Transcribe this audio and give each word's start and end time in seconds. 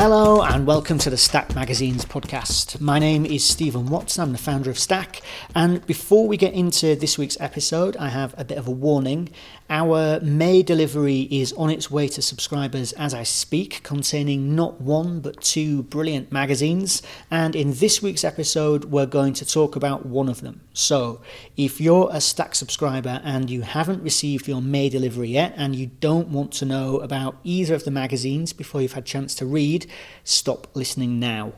Hello 0.00 0.39
and 0.42 0.66
welcome 0.66 0.96
to 0.96 1.10
the 1.10 1.18
Stack 1.18 1.54
Magazine's 1.54 2.06
podcast. 2.06 2.80
My 2.80 2.98
name 2.98 3.26
is 3.26 3.44
Stephen 3.44 3.86
Watson, 3.86 4.22
I'm 4.22 4.32
the 4.32 4.38
founder 4.38 4.70
of 4.70 4.78
Stack. 4.78 5.20
And 5.54 5.84
before 5.86 6.26
we 6.26 6.38
get 6.38 6.54
into 6.54 6.96
this 6.96 7.18
week's 7.18 7.38
episode, 7.40 7.94
I 7.98 8.08
have 8.08 8.34
a 8.38 8.44
bit 8.44 8.56
of 8.56 8.66
a 8.66 8.70
warning. 8.70 9.28
Our 9.68 10.18
May 10.20 10.62
delivery 10.62 11.28
is 11.30 11.52
on 11.52 11.70
its 11.70 11.90
way 11.90 12.08
to 12.08 12.22
subscribers 12.22 12.92
as 12.94 13.12
I 13.12 13.22
speak, 13.22 13.82
containing 13.82 14.56
not 14.56 14.80
one 14.80 15.20
but 15.20 15.40
two 15.42 15.82
brilliant 15.84 16.32
magazines. 16.32 17.02
And 17.30 17.54
in 17.54 17.74
this 17.74 18.02
week's 18.02 18.24
episode, 18.24 18.86
we're 18.86 19.06
going 19.06 19.34
to 19.34 19.46
talk 19.46 19.76
about 19.76 20.06
one 20.06 20.28
of 20.28 20.40
them. 20.40 20.62
So, 20.72 21.20
if 21.56 21.80
you're 21.80 22.08
a 22.10 22.20
Stack 22.20 22.54
subscriber 22.54 23.20
and 23.22 23.50
you 23.50 23.62
haven't 23.62 24.02
received 24.02 24.48
your 24.48 24.62
May 24.62 24.88
delivery 24.88 25.28
yet, 25.28 25.52
and 25.56 25.76
you 25.76 25.90
don't 26.00 26.28
want 26.28 26.52
to 26.54 26.64
know 26.64 26.98
about 26.98 27.36
either 27.44 27.74
of 27.74 27.84
the 27.84 27.90
magazines 27.90 28.52
before 28.52 28.80
you've 28.80 28.94
had 28.94 29.04
a 29.04 29.06
chance 29.06 29.34
to 29.36 29.46
read, 29.46 29.86
stop 30.30 30.68
listening 30.74 31.18
now. 31.18 31.52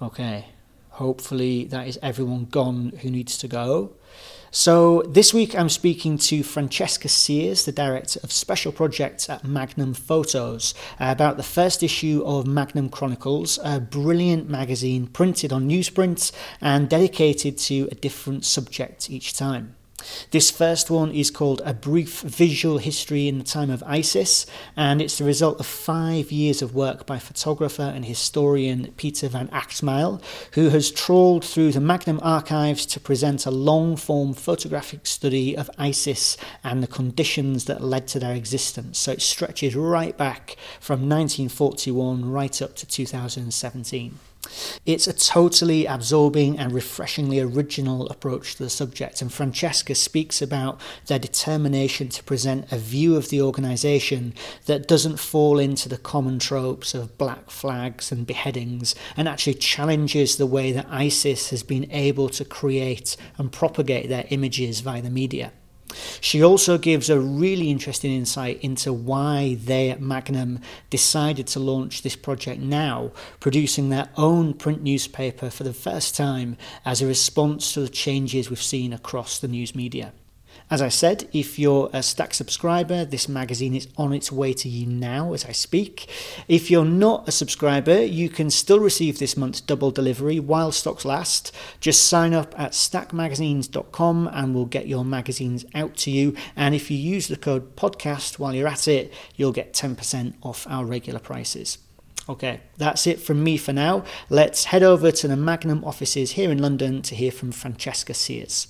Okay, 0.00 0.46
hopefully 0.90 1.64
that 1.64 1.86
is 1.88 1.98
everyone 2.02 2.46
gone 2.46 2.92
who 3.00 3.10
needs 3.10 3.38
to 3.38 3.48
go. 3.48 3.92
So, 4.52 5.02
this 5.02 5.32
week 5.32 5.56
I'm 5.56 5.68
speaking 5.68 6.18
to 6.18 6.42
Francesca 6.42 7.08
Sears, 7.08 7.64
the 7.64 7.70
director 7.70 8.18
of 8.24 8.32
special 8.32 8.72
projects 8.72 9.30
at 9.30 9.44
Magnum 9.44 9.94
Photos, 9.94 10.74
uh, 10.98 11.06
about 11.08 11.36
the 11.36 11.44
first 11.44 11.84
issue 11.84 12.22
of 12.26 12.48
Magnum 12.48 12.88
Chronicles, 12.88 13.60
a 13.62 13.78
brilliant 13.78 14.48
magazine 14.50 15.06
printed 15.06 15.52
on 15.52 15.68
newsprint 15.68 16.32
and 16.60 16.88
dedicated 16.88 17.58
to 17.58 17.88
a 17.92 17.94
different 17.94 18.44
subject 18.44 19.08
each 19.08 19.34
time. 19.34 19.76
This 20.30 20.50
first 20.50 20.90
one 20.90 21.10
is 21.10 21.30
called 21.30 21.62
A 21.64 21.74
Brief 21.74 22.20
Visual 22.20 22.78
History 22.78 23.28
in 23.28 23.38
the 23.38 23.44
Time 23.44 23.70
of 23.70 23.82
ISIS, 23.84 24.46
and 24.76 25.02
it's 25.02 25.18
the 25.18 25.24
result 25.24 25.60
of 25.60 25.66
five 25.66 26.30
years 26.30 26.62
of 26.62 26.74
work 26.74 27.06
by 27.06 27.18
photographer 27.18 27.82
and 27.82 28.04
historian 28.04 28.92
Peter 28.96 29.28
van 29.28 29.48
Agtmael, 29.48 30.22
who 30.54 30.68
has 30.70 30.90
trawled 30.90 31.44
through 31.44 31.72
the 31.72 31.80
Magnum 31.80 32.20
archives 32.22 32.86
to 32.86 33.00
present 33.00 33.46
a 33.46 33.50
long 33.50 33.96
form 33.96 34.34
photographic 34.34 35.06
study 35.06 35.56
of 35.56 35.70
ISIS 35.78 36.36
and 36.62 36.82
the 36.82 36.86
conditions 36.86 37.64
that 37.66 37.82
led 37.82 38.06
to 38.08 38.18
their 38.18 38.34
existence. 38.34 38.98
So 38.98 39.12
it 39.12 39.22
stretches 39.22 39.74
right 39.74 40.16
back 40.16 40.56
from 40.80 41.08
1941 41.08 42.30
right 42.30 42.62
up 42.62 42.76
to 42.76 42.86
2017. 42.86 44.18
It's 44.86 45.06
a 45.06 45.12
totally 45.12 45.84
absorbing 45.84 46.58
and 46.58 46.72
refreshingly 46.72 47.38
original 47.38 48.08
approach 48.08 48.56
to 48.56 48.62
the 48.62 48.70
subject, 48.70 49.20
and 49.20 49.32
Francesca 49.32 49.94
speaks 49.94 50.40
about 50.40 50.80
their 51.06 51.18
determination 51.18 52.08
to 52.08 52.24
present 52.24 52.72
a 52.72 52.78
view 52.78 53.16
of 53.16 53.28
the 53.28 53.42
organisation 53.42 54.32
that 54.64 54.88
doesn't 54.88 55.18
fall 55.18 55.58
into 55.58 55.88
the 55.88 55.98
common 55.98 56.38
tropes 56.38 56.94
of 56.94 57.18
black 57.18 57.50
flags 57.50 58.10
and 58.10 58.26
beheadings, 58.26 58.94
and 59.16 59.28
actually 59.28 59.54
challenges 59.54 60.36
the 60.36 60.46
way 60.46 60.72
that 60.72 60.86
ISIS 60.88 61.50
has 61.50 61.62
been 61.62 61.90
able 61.90 62.30
to 62.30 62.44
create 62.44 63.16
and 63.36 63.52
propagate 63.52 64.08
their 64.08 64.26
images 64.30 64.80
via 64.80 65.02
the 65.02 65.10
media. 65.10 65.52
She 66.20 66.42
also 66.42 66.78
gives 66.78 67.10
a 67.10 67.18
really 67.18 67.70
interesting 67.70 68.12
insight 68.12 68.60
into 68.62 68.92
why 68.92 69.56
they 69.62 69.90
at 69.90 70.00
Magnum 70.00 70.60
decided 70.90 71.46
to 71.48 71.60
launch 71.60 72.02
this 72.02 72.16
project 72.16 72.60
now, 72.60 73.12
producing 73.40 73.88
their 73.88 74.08
own 74.16 74.54
print 74.54 74.82
newspaper 74.82 75.50
for 75.50 75.64
the 75.64 75.72
first 75.72 76.16
time 76.16 76.56
as 76.84 77.00
a 77.00 77.06
response 77.06 77.72
to 77.74 77.80
the 77.80 77.88
changes 77.88 78.50
we've 78.50 78.62
seen 78.62 78.92
across 78.92 79.38
the 79.38 79.48
news 79.48 79.74
media. 79.74 80.12
As 80.68 80.82
I 80.82 80.88
said, 80.88 81.28
if 81.32 81.58
you're 81.58 81.90
a 81.92 82.02
Stack 82.02 82.34
subscriber, 82.34 83.04
this 83.04 83.28
magazine 83.28 83.74
is 83.74 83.88
on 83.96 84.12
its 84.12 84.30
way 84.30 84.52
to 84.54 84.68
you 84.68 84.86
now 84.86 85.32
as 85.32 85.44
I 85.44 85.52
speak. 85.52 86.10
If 86.48 86.70
you're 86.70 86.84
not 86.84 87.28
a 87.28 87.32
subscriber, 87.32 88.02
you 88.02 88.28
can 88.28 88.50
still 88.50 88.80
receive 88.80 89.18
this 89.18 89.36
month's 89.36 89.60
double 89.60 89.90
delivery 89.90 90.38
while 90.38 90.72
stocks 90.72 91.04
last. 91.04 91.54
Just 91.80 92.06
sign 92.06 92.34
up 92.34 92.58
at 92.58 92.72
stackmagazines.com 92.72 94.28
and 94.32 94.54
we'll 94.54 94.66
get 94.66 94.86
your 94.86 95.04
magazines 95.04 95.64
out 95.74 95.96
to 95.98 96.10
you. 96.10 96.34
And 96.54 96.74
if 96.74 96.90
you 96.90 96.96
use 96.96 97.28
the 97.28 97.36
code 97.36 97.76
podcast 97.76 98.38
while 98.38 98.54
you're 98.54 98.68
at 98.68 98.88
it, 98.88 99.12
you'll 99.36 99.52
get 99.52 99.72
10% 99.72 100.34
off 100.42 100.66
our 100.68 100.84
regular 100.84 101.20
prices. 101.20 101.78
Okay, 102.28 102.60
that's 102.76 103.08
it 103.08 103.20
from 103.20 103.42
me 103.42 103.56
for 103.56 103.72
now. 103.72 104.04
Let's 104.28 104.66
head 104.66 104.84
over 104.84 105.10
to 105.10 105.26
the 105.26 105.36
Magnum 105.36 105.84
offices 105.84 106.32
here 106.32 106.52
in 106.52 106.58
London 106.62 107.02
to 107.02 107.16
hear 107.16 107.32
from 107.32 107.50
Francesca 107.50 108.14
Sears. 108.14 108.68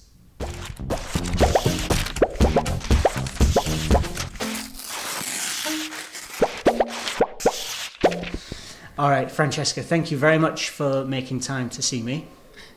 All 9.00 9.08
right, 9.08 9.30
Francesca, 9.30 9.82
thank 9.82 10.10
you 10.10 10.18
very 10.18 10.36
much 10.36 10.68
for 10.68 11.06
making 11.06 11.40
time 11.40 11.70
to 11.70 11.80
see 11.80 12.02
me. 12.02 12.26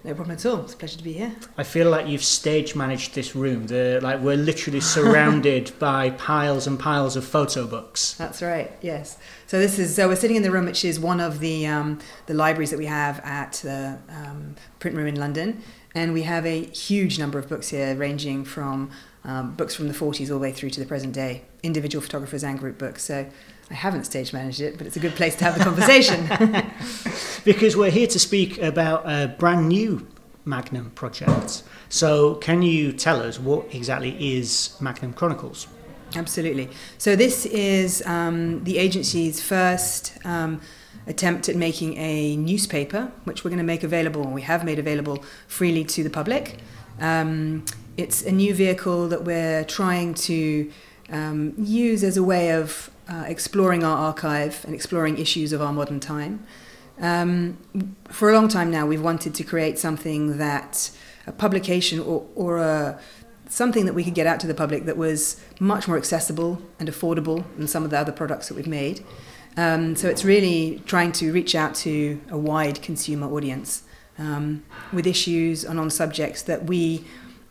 No 0.06 0.14
problem 0.14 0.38
at 0.38 0.46
all. 0.46 0.62
It's 0.62 0.74
a 0.74 0.78
pleasure 0.78 0.98
to 0.98 1.04
be 1.04 1.12
here. 1.12 1.36
I 1.58 1.64
feel 1.64 1.90
like 1.90 2.08
you've 2.08 2.24
stage 2.24 2.76
managed 2.76 3.14
this 3.14 3.36
room. 3.36 3.68
The, 3.68 4.00
like 4.02 4.22
we're 4.22 4.38
literally 4.38 4.80
surrounded 4.80 5.74
by 5.80 6.12
piles 6.12 6.66
and 6.66 6.80
piles 6.80 7.18
of 7.18 7.26
photo 7.26 7.68
books. 7.68 8.14
That's 8.14 8.42
right. 8.42 8.72
Yes. 8.80 9.18
So 9.48 9.60
this 9.60 9.78
is 9.78 9.98
so 9.98 10.08
we're 10.08 10.16
sitting 10.16 10.38
in 10.38 10.44
the 10.44 10.52
room, 10.52 10.64
which 10.64 10.86
is 10.86 10.98
one 10.98 11.20
of 11.20 11.42
the 11.42 11.68
um, 11.68 12.00
the 12.28 12.34
libraries 12.34 12.70
that 12.70 12.80
we 12.80 12.86
have 12.86 13.20
at 13.26 13.60
the 13.62 14.00
um, 14.08 14.56
print 14.80 14.96
room 14.96 15.08
in 15.08 15.16
London, 15.16 15.62
and 15.94 16.14
we 16.14 16.22
have 16.22 16.46
a 16.46 16.64
huge 16.68 17.20
number 17.20 17.38
of 17.38 17.50
books 17.50 17.68
here, 17.68 17.96
ranging 17.96 18.46
from 18.46 18.92
um, 19.26 19.56
books 19.56 19.76
from 19.76 19.90
the 19.90 19.94
40s 19.94 20.30
all 20.30 20.38
the 20.38 20.40
way 20.40 20.54
through 20.54 20.70
to 20.70 20.80
the 20.80 20.86
present 20.86 21.14
day, 21.14 21.44
individual 21.64 22.02
photographers 22.02 22.46
and 22.46 22.58
group 22.58 22.78
books. 22.78 23.04
So 23.04 23.30
I 23.74 23.76
haven't 23.76 24.04
stage 24.04 24.34
managed 24.34 24.62
it, 24.62 24.78
but 24.78 24.86
it's 24.86 24.98
a 24.98 25.00
good 25.00 25.16
place 25.16 25.36
to 25.38 25.46
have 25.46 25.58
the 25.58 25.64
conversation. 25.64 26.30
because 27.44 27.76
we're 27.76 27.90
here 27.90 28.06
to 28.06 28.20
speak 28.20 28.62
about 28.62 29.04
a 29.10 29.36
brand 29.40 29.68
new 29.68 30.08
Magnum 30.46 30.92
project. 30.92 31.64
So, 31.90 32.36
can 32.36 32.62
you 32.62 32.92
tell 32.92 33.24
us 33.24 33.40
what 33.40 33.74
exactly 33.74 34.38
is 34.38 34.78
Magnum 34.80 35.14
Chronicles? 35.14 35.66
Absolutely. 36.16 36.70
So, 37.00 37.16
this 37.16 37.48
is 37.48 38.06
um, 38.06 38.64
the 38.64 38.78
agency's 38.78 39.42
first 39.42 40.20
um, 40.24 40.62
attempt 41.08 41.50
at 41.50 41.56
making 41.56 41.98
a 41.98 42.36
newspaper, 42.38 43.12
which 43.24 43.44
we're 43.44 43.50
going 43.50 43.58
to 43.58 43.64
make 43.64 43.84
available, 43.84 44.22
and 44.22 44.36
we 44.36 44.44
have 44.44 44.64
made 44.64 44.78
available 44.78 45.24
freely 45.48 45.84
to 45.86 46.04
the 46.04 46.12
public. 46.12 46.58
Um, 47.00 47.66
it's 47.98 48.22
a 48.24 48.32
new 48.32 48.54
vehicle 48.54 49.08
that 49.08 49.24
we're 49.24 49.64
trying 49.64 50.14
to 50.14 50.72
um, 51.10 51.56
use 51.58 52.04
as 52.04 52.18
a 52.18 52.24
way 52.24 52.52
of 52.52 52.92
uh, 53.10 53.26
exploring 53.28 53.84
our 53.84 53.98
archive 53.98 54.64
and 54.66 54.74
exploring 54.74 55.18
issues 55.18 55.54
of 55.54 55.62
our 55.62 55.74
modern 55.74 56.00
time. 56.00 56.46
Um, 57.00 57.58
for 58.10 58.30
a 58.30 58.34
long 58.34 58.48
time 58.48 58.70
now, 58.72 58.86
we've 58.86 59.02
wanted 59.02 59.34
to 59.36 59.44
create 59.44 59.80
something 59.80 60.38
that 60.38 60.92
a 61.26 61.32
publication 61.32 62.00
or, 62.00 62.26
or 62.36 62.58
a, 62.58 63.00
something 63.48 63.86
that 63.86 63.94
we 63.94 64.04
could 64.04 64.14
get 64.14 64.28
out 64.28 64.40
to 64.42 64.48
the 64.48 64.54
public 64.54 64.86
that 64.86 64.98
was 64.98 65.42
much 65.60 65.88
more 65.88 65.98
accessible 65.98 66.62
and 66.80 66.90
affordable 66.90 67.44
than 67.58 67.68
some 67.68 67.84
of 67.84 67.90
the 67.90 67.98
other 67.98 68.12
products 68.12 68.48
that 68.48 68.56
we've 68.56 68.68
made. 68.68 69.04
Um, 69.56 69.96
so 69.96 70.10
it's 70.10 70.26
really 70.26 70.82
trying 70.86 71.12
to 71.14 71.32
reach 71.32 71.54
out 71.56 71.76
to 71.76 72.20
a 72.30 72.38
wide 72.38 72.82
consumer 72.82 73.32
audience 73.32 73.84
um, 74.18 74.64
with 74.92 75.06
issues 75.06 75.64
and 75.64 75.80
on 75.80 75.90
subjects 75.90 76.42
that 76.44 76.66
we 76.66 77.06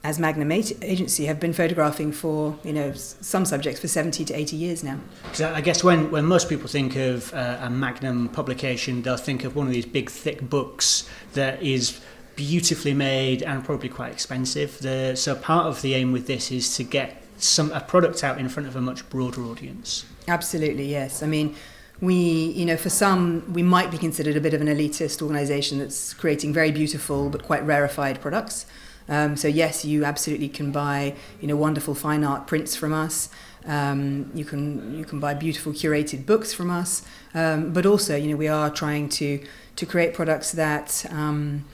as 0.04 0.18
Magnum 0.18 0.50
Agency 0.50 1.26
have 1.26 1.38
been 1.38 1.52
photographing 1.52 2.10
for 2.10 2.58
you 2.64 2.72
know 2.72 2.92
some 2.92 3.44
subjects 3.44 3.80
for 3.80 3.88
70 3.88 4.24
to 4.26 4.34
80 4.34 4.56
years 4.56 4.82
now. 4.82 4.98
I 5.40 5.60
guess 5.60 5.84
when, 5.84 6.10
when 6.10 6.24
most 6.24 6.48
people 6.48 6.68
think 6.68 6.96
of 6.96 7.32
uh, 7.32 7.58
a 7.60 7.70
Magnum 7.70 8.28
publication, 8.28 9.02
they'll 9.02 9.16
think 9.16 9.44
of 9.44 9.54
one 9.54 9.66
of 9.66 9.72
these 9.72 9.86
big 9.86 10.10
thick 10.10 10.48
books 10.48 11.08
that 11.34 11.62
is 11.62 12.00
beautifully 12.34 12.94
made 12.94 13.42
and 13.42 13.64
probably 13.64 13.88
quite 13.88 14.12
expensive. 14.12 14.78
The, 14.80 15.14
so 15.14 15.34
part 15.34 15.66
of 15.66 15.82
the 15.82 15.94
aim 15.94 16.12
with 16.12 16.26
this 16.26 16.50
is 16.50 16.76
to 16.76 16.84
get 16.84 17.22
some 17.36 17.70
a 17.72 17.80
product 17.80 18.24
out 18.24 18.38
in 18.38 18.48
front 18.48 18.68
of 18.68 18.76
a 18.76 18.80
much 18.80 19.08
broader 19.08 19.42
audience. 19.42 20.04
Absolutely, 20.26 20.90
yes. 20.90 21.22
I 21.22 21.26
mean, 21.26 21.54
we, 22.00 22.14
you 22.14 22.64
know, 22.64 22.76
for 22.76 22.90
some, 22.90 23.52
we 23.52 23.62
might 23.62 23.90
be 23.90 23.98
considered 23.98 24.36
a 24.36 24.40
bit 24.40 24.54
of 24.54 24.60
an 24.60 24.66
elitist 24.66 25.22
organisation 25.22 25.78
that's 25.78 26.14
creating 26.14 26.52
very 26.52 26.72
beautiful 26.72 27.30
but 27.30 27.44
quite 27.44 27.64
rarefied 27.64 28.20
products. 28.20 28.66
Um, 29.08 29.36
so 29.36 29.48
yes, 29.48 29.84
you 29.84 30.04
absolutely 30.04 30.48
can 30.48 30.72
buy 30.72 31.14
you 31.40 31.48
know 31.48 31.56
wonderful 31.56 31.94
fine 31.94 32.24
art 32.24 32.46
prints 32.46 32.76
from 32.76 32.92
us. 32.92 33.28
Um, 33.66 34.30
you 34.34 34.44
can 34.44 34.98
you 34.98 35.04
can 35.04 35.20
buy 35.20 35.34
beautiful 35.34 35.72
curated 35.72 36.26
books 36.26 36.52
from 36.52 36.70
us, 36.70 37.04
um, 37.34 37.72
but 37.72 37.86
also 37.86 38.16
you 38.16 38.30
know 38.30 38.36
we 38.36 38.48
are 38.48 38.70
trying 38.70 39.08
to 39.10 39.44
to 39.76 39.86
create 39.86 40.14
products 40.14 40.52
that 40.52 41.06
um, 41.10 41.64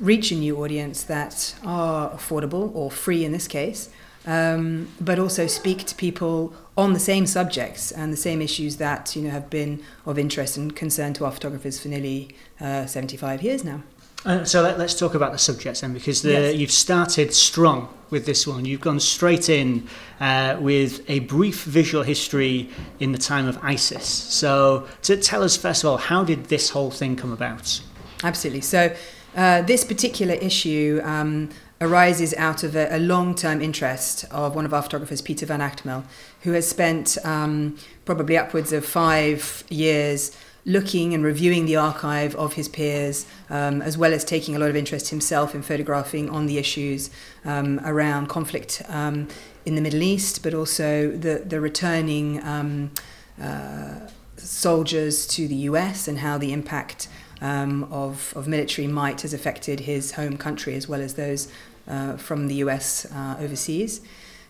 reach 0.00 0.30
a 0.30 0.34
new 0.34 0.62
audience 0.62 1.02
that 1.04 1.54
are 1.64 2.10
affordable 2.10 2.74
or 2.74 2.90
free 2.90 3.24
in 3.24 3.32
this 3.32 3.48
case, 3.48 3.90
um, 4.26 4.88
but 5.00 5.18
also 5.18 5.46
speak 5.46 5.84
to 5.86 5.94
people 5.94 6.52
on 6.76 6.92
the 6.92 7.00
same 7.00 7.26
subjects 7.26 7.90
and 7.90 8.12
the 8.12 8.16
same 8.16 8.40
issues 8.40 8.76
that 8.76 9.16
you 9.16 9.22
know 9.22 9.30
have 9.30 9.50
been 9.50 9.82
of 10.06 10.18
interest 10.18 10.56
and 10.56 10.74
concern 10.76 11.12
to 11.14 11.24
our 11.24 11.32
photographers 11.32 11.80
for 11.80 11.88
nearly 11.88 12.34
uh, 12.60 12.86
75 12.86 13.42
years 13.42 13.64
now. 13.64 13.82
Uh, 14.24 14.44
so 14.44 14.62
let, 14.62 14.78
us 14.80 14.98
talk 14.98 15.14
about 15.14 15.32
the 15.32 15.38
subjects 15.38 15.80
then, 15.80 15.92
because 15.92 16.22
the, 16.22 16.30
Yes. 16.30 16.56
you've 16.56 16.72
started 16.72 17.32
strong 17.32 17.88
with 18.10 18.26
this 18.26 18.46
one. 18.46 18.64
You've 18.64 18.80
gone 18.80 19.00
straight 19.00 19.48
in 19.48 19.86
uh, 20.20 20.56
with 20.60 21.08
a 21.08 21.20
brief 21.20 21.62
visual 21.64 22.02
history 22.02 22.68
in 22.98 23.12
the 23.12 23.18
time 23.18 23.46
of 23.46 23.58
ISIS. 23.62 24.06
So 24.06 24.88
to 25.02 25.16
tell 25.16 25.42
us 25.44 25.56
first 25.56 25.84
of 25.84 25.90
all, 25.90 25.98
how 25.98 26.24
did 26.24 26.46
this 26.46 26.70
whole 26.70 26.90
thing 26.90 27.16
come 27.16 27.32
about? 27.32 27.80
Absolutely. 28.24 28.62
So, 28.62 28.94
uh, 29.36 29.62
this 29.62 29.84
particular 29.84 30.34
issue 30.34 31.00
um, 31.04 31.50
arises 31.80 32.34
out 32.34 32.64
of 32.64 32.74
a, 32.74 32.88
a 32.96 32.98
long 32.98 33.34
term 33.34 33.60
interest 33.62 34.24
of 34.32 34.56
one 34.56 34.64
of 34.64 34.74
our 34.74 34.82
photographers, 34.82 35.20
Peter 35.20 35.46
Van 35.46 35.60
Agtmael, 35.60 36.02
who 36.42 36.52
has 36.52 36.68
spent 36.68 37.16
um, 37.24 37.76
probably 38.04 38.36
upwards 38.36 38.72
of 38.72 38.84
five 38.84 39.62
years 39.68 40.36
looking 40.68 41.14
and 41.14 41.24
reviewing 41.24 41.64
the 41.64 41.74
archive 41.74 42.36
of 42.36 42.52
his 42.52 42.68
peers, 42.68 43.24
um, 43.48 43.80
as 43.80 43.96
well 43.96 44.12
as 44.12 44.22
taking 44.22 44.54
a 44.54 44.58
lot 44.58 44.68
of 44.68 44.76
interest 44.76 45.08
himself 45.08 45.54
in 45.54 45.62
photographing 45.62 46.28
on 46.28 46.44
the 46.44 46.58
issues 46.58 47.08
um, 47.46 47.80
around 47.84 48.28
conflict 48.28 48.82
um, 48.88 49.26
in 49.64 49.74
the 49.74 49.80
Middle 49.80 50.02
East, 50.02 50.42
but 50.42 50.52
also 50.52 51.10
the, 51.10 51.42
the 51.44 51.58
returning 51.58 52.44
um, 52.44 52.90
uh, 53.40 54.08
soldiers 54.36 55.26
to 55.26 55.48
the 55.48 55.54
US 55.70 56.06
and 56.06 56.18
how 56.18 56.36
the 56.36 56.52
impact 56.52 57.08
um, 57.40 57.84
of, 57.84 58.34
of 58.36 58.46
military 58.46 58.86
might 58.86 59.22
has 59.22 59.32
affected 59.32 59.80
his 59.80 60.12
home 60.12 60.36
country 60.36 60.74
as 60.74 60.86
well 60.86 61.00
as 61.00 61.14
those 61.14 61.50
uh, 61.86 62.18
from 62.18 62.46
the 62.46 62.56
US 62.56 63.06
uh, 63.06 63.36
overseas. 63.40 64.02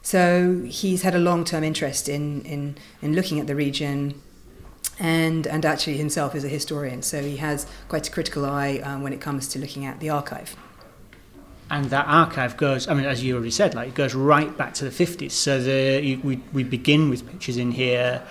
So 0.02 0.64
he's 0.66 1.02
had 1.02 1.14
a 1.14 1.18
long 1.18 1.44
term 1.44 1.62
interest 1.62 2.08
in, 2.08 2.42
in, 2.42 2.76
in 3.00 3.14
looking 3.14 3.38
at 3.38 3.46
the 3.46 3.54
region 3.54 4.20
and, 4.98 5.46
and 5.46 5.64
actually 5.64 5.96
himself 5.96 6.34
is 6.34 6.44
a 6.44 6.48
historian. 6.48 7.02
So 7.02 7.22
he 7.22 7.36
has 7.36 7.66
quite 7.88 8.08
a 8.08 8.10
critical 8.10 8.44
eye 8.44 8.80
um, 8.82 9.02
when 9.02 9.12
it 9.12 9.20
comes 9.20 9.48
to 9.48 9.58
looking 9.58 9.84
at 9.84 10.00
the 10.00 10.10
archive. 10.10 10.56
And 11.70 11.90
that 11.90 12.06
archive 12.06 12.56
goes, 12.56 12.88
I 12.88 12.94
mean, 12.94 13.04
as 13.04 13.22
you 13.22 13.34
already 13.34 13.50
said, 13.50 13.74
like 13.74 13.88
it 13.88 13.94
goes 13.94 14.14
right 14.14 14.56
back 14.56 14.74
to 14.74 14.84
the 14.84 14.90
50s. 14.90 15.32
So 15.32 15.62
the, 15.62 16.02
you, 16.02 16.18
we, 16.20 16.40
we 16.52 16.64
begin 16.64 17.10
with 17.10 17.28
pictures 17.30 17.58
in 17.58 17.72
here 17.72 18.22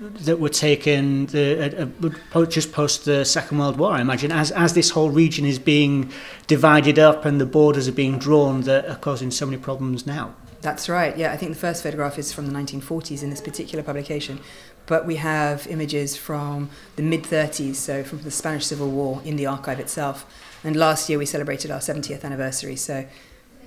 that 0.00 0.40
were 0.40 0.48
taken 0.48 1.26
the, 1.26 1.92
uh, 2.02 2.38
uh, 2.38 2.46
just 2.46 2.72
post 2.72 3.04
the 3.04 3.24
Second 3.24 3.58
World 3.58 3.78
War, 3.78 3.92
I 3.92 4.00
imagine, 4.00 4.32
as, 4.32 4.50
as 4.50 4.72
this 4.72 4.90
whole 4.90 5.10
region 5.10 5.44
is 5.44 5.58
being 5.58 6.10
divided 6.46 6.98
up 6.98 7.24
and 7.24 7.40
the 7.40 7.46
borders 7.46 7.86
are 7.86 7.92
being 7.92 8.18
drawn 8.18 8.62
that 8.62 8.86
are 8.86 8.96
causing 8.96 9.30
so 9.30 9.46
many 9.46 9.58
problems 9.58 10.06
now. 10.06 10.34
That's 10.62 10.88
right. 10.88 11.16
Yeah, 11.16 11.32
I 11.32 11.36
think 11.36 11.52
the 11.52 11.58
first 11.58 11.82
photograph 11.82 12.18
is 12.18 12.32
from 12.32 12.46
the 12.46 12.52
1940s 12.52 13.22
in 13.22 13.30
this 13.30 13.40
particular 13.40 13.82
publication, 13.82 14.40
but 14.86 15.06
we 15.06 15.16
have 15.16 15.66
images 15.68 16.16
from 16.16 16.68
the 16.96 17.02
mid 17.02 17.22
30s, 17.22 17.76
so 17.76 18.04
from 18.04 18.22
the 18.22 18.30
Spanish 18.30 18.66
Civil 18.66 18.90
War 18.90 19.22
in 19.24 19.36
the 19.36 19.46
archive 19.46 19.80
itself. 19.80 20.26
And 20.62 20.76
last 20.76 21.08
year 21.08 21.18
we 21.18 21.24
celebrated 21.24 21.70
our 21.70 21.78
70th 21.78 22.24
anniversary, 22.24 22.76
so 22.76 23.06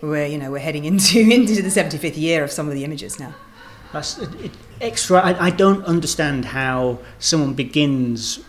we're 0.01 0.28
you 0.28 0.38
know 0.38 0.51
we're 0.51 0.60
heading 0.60 0.86
into 0.92 1.19
into 1.19 1.62
the 1.62 1.69
75th 1.69 2.18
year 2.18 2.44
of 2.44 2.51
some 2.51 2.68
of 2.68 2.74
the 2.74 2.84
images 2.84 3.19
now. 3.19 3.34
That's 3.92 4.19
extra. 4.81 5.19
I, 5.19 5.48
I 5.48 5.50
don't 5.51 5.84
understand 5.86 6.45
how 6.45 7.00
someone 7.19 7.54
begins 7.54 8.40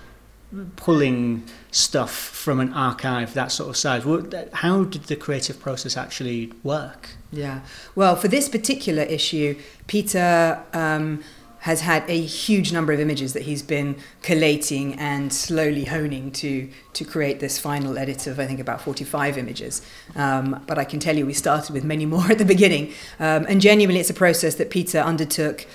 pulling 0.77 1.45
stuff 1.71 2.13
from 2.13 2.61
an 2.61 2.73
archive 2.73 3.35
that 3.35 3.51
sort 3.51 3.71
of 3.71 3.77
size. 3.77 4.05
How 4.53 4.85
did 4.85 5.05
the 5.05 5.17
creative 5.17 5.61
process 5.61 5.97
actually 5.97 6.53
work? 6.63 7.11
Yeah. 7.33 7.61
Well, 7.95 8.17
for 8.17 8.29
this 8.29 8.49
particular 8.49 9.03
issue, 9.03 9.57
Peter 9.87 10.63
um, 10.73 11.23
has 11.65 11.81
had 11.81 12.05
a 12.09 12.21
huge 12.21 12.75
number 12.75 12.93
of 12.93 13.01
images 13.01 13.33
that 13.33 13.43
he's 13.43 13.63
been 13.63 13.97
collating 14.21 14.95
and 14.97 15.33
slowly 15.33 15.87
honing 15.87 16.31
to 16.31 16.69
to 16.93 17.05
create 17.07 17.41
this 17.41 17.59
final 17.59 17.97
edit 17.97 18.27
of 18.27 18.39
I 18.39 18.47
think 18.47 18.61
about 18.61 18.83
45 18.83 19.39
images. 19.39 19.81
Um, 20.15 20.63
but 20.67 20.79
I 20.79 20.85
can 20.85 21.01
tell 21.01 21.17
you, 21.17 21.25
we 21.25 21.33
started 21.33 21.73
with 21.73 21.83
many 21.83 22.05
more 22.15 22.31
at 22.31 22.37
the 22.37 22.45
beginning, 22.45 22.93
um, 23.19 23.47
and 23.49 23.61
genuinely, 23.63 24.01
it's 24.01 24.11
a 24.11 24.15
process 24.15 24.57
that 24.57 24.71
Peter 24.71 24.99
undertook. 24.99 25.67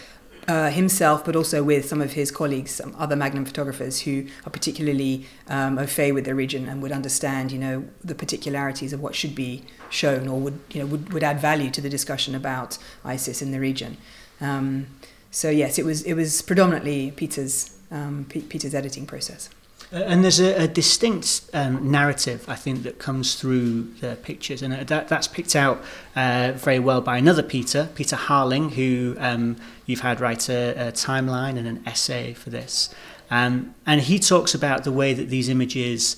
Uh, 0.50 0.72
himself, 0.72 1.24
but 1.24 1.36
also 1.36 1.62
with 1.62 1.88
some 1.88 2.02
of 2.02 2.14
his 2.14 2.32
colleagues, 2.32 2.72
some 2.72 2.96
other 2.98 3.16
Magnum 3.16 3.46
photographers 3.46 4.02
who 4.02 4.26
are 4.48 4.50
particularly 4.50 5.28
um, 5.48 5.78
au 5.78 5.86
fait 5.86 6.12
with 6.12 6.26
the 6.26 6.34
region 6.34 6.68
and 6.68 6.82
would 6.82 6.92
understand, 6.92 7.52
you 7.52 7.60
know, 7.60 7.84
the 8.04 8.16
particularities 8.16 8.92
of 8.92 9.00
what 9.00 9.14
should 9.14 9.36
be 9.36 9.62
shown 9.92 10.28
or 10.28 10.40
would, 10.40 10.60
you 10.72 10.80
know, 10.82 10.88
would, 10.88 11.14
would 11.14 11.24
add 11.24 11.40
value 11.40 11.70
to 11.70 11.82
the 11.82 11.90
discussion 11.98 12.34
about 12.34 12.80
ISIS 13.06 13.44
in 13.44 13.52
the 13.52 13.60
region. 13.60 13.98
Um, 14.42 14.88
so 15.30 15.52
yes, 15.52 15.78
it 15.78 15.86
was 15.86 16.02
it 16.02 16.16
was 16.16 16.42
predominantly 16.42 17.12
Peter's 17.12 17.78
um, 17.92 18.26
P- 18.28 18.42
Peter's 18.42 18.74
editing 18.74 19.06
process. 19.06 19.50
Uh, 19.92 19.98
And 19.98 20.24
there's 20.24 20.40
a, 20.40 20.64
a 20.64 20.68
distinct 20.68 21.50
um, 21.54 21.92
narrative, 21.92 22.46
I 22.48 22.56
think, 22.56 22.84
that 22.84 23.00
comes 23.00 23.36
through 23.36 23.94
the 24.02 24.18
pictures, 24.22 24.62
and 24.62 24.74
uh, 24.74 24.84
that, 24.84 25.08
that's 25.08 25.28
picked 25.28 25.56
out 25.56 25.82
uh, 26.16 26.52
very 26.56 26.80
well 26.80 27.02
by 27.02 27.18
another 27.18 27.44
Peter, 27.44 27.90
Peter 27.96 28.16
Harling, 28.16 28.72
who 28.72 29.16
um, 29.20 29.56
you've 29.86 30.02
had 30.02 30.20
write 30.22 30.48
a, 30.50 30.90
a 30.90 30.92
timeline 30.92 31.58
and 31.58 31.68
an 31.68 31.82
essay 31.88 32.34
for 32.34 32.52
this. 32.52 32.94
Um, 33.32 33.74
and 33.86 34.02
he 34.02 34.20
talks 34.20 34.56
about 34.56 34.84
the 34.84 34.92
way 34.92 35.14
that 35.14 35.30
these 35.30 35.50
images 35.50 36.18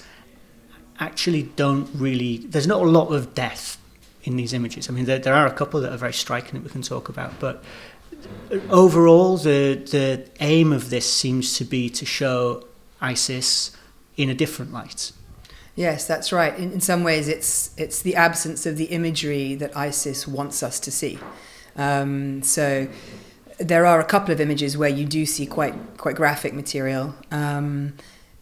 actually 0.99 1.43
don't 1.55 1.89
really, 1.93 2.37
there's 2.37 2.67
not 2.67 2.81
a 2.81 2.89
lot 2.89 3.13
of 3.13 3.33
death 3.33 3.77
in 4.23 4.35
these 4.35 4.53
images. 4.53 4.89
I 4.89 4.93
mean, 4.93 5.05
there, 5.05 5.19
there 5.19 5.33
are 5.33 5.47
a 5.47 5.53
couple 5.53 5.81
that 5.81 5.91
are 5.91 5.97
very 5.97 6.13
striking 6.13 6.53
that 6.53 6.63
we 6.63 6.69
can 6.69 6.81
talk 6.81 7.09
about, 7.09 7.39
but 7.39 7.63
overall, 8.69 9.37
the, 9.37 9.75
the 9.89 10.29
aim 10.39 10.71
of 10.73 10.89
this 10.89 11.11
seems 11.11 11.57
to 11.57 11.65
be 11.65 11.89
to 11.89 12.05
show 12.05 12.65
ISIS 13.01 13.75
in 14.17 14.29
a 14.29 14.33
different 14.33 14.71
light. 14.71 15.11
Yes, 15.75 16.05
that's 16.05 16.31
right. 16.31 16.57
In, 16.57 16.73
in 16.73 16.81
some 16.81 17.03
ways, 17.03 17.27
it's 17.27 17.73
it's 17.77 18.01
the 18.01 18.15
absence 18.15 18.65
of 18.65 18.77
the 18.77 18.85
imagery 18.85 19.55
that 19.55 19.75
ISIS 19.75 20.27
wants 20.27 20.63
us 20.63 20.79
to 20.81 20.91
see. 20.91 21.17
Um, 21.75 22.43
so 22.43 22.87
there 23.57 23.85
are 23.85 23.99
a 23.99 24.03
couple 24.03 24.33
of 24.33 24.41
images 24.41 24.77
where 24.77 24.89
you 24.89 25.05
do 25.05 25.25
see 25.25 25.45
quite 25.45 25.75
quite 25.97 26.15
graphic 26.15 26.53
material, 26.53 27.15
um, 27.31 27.93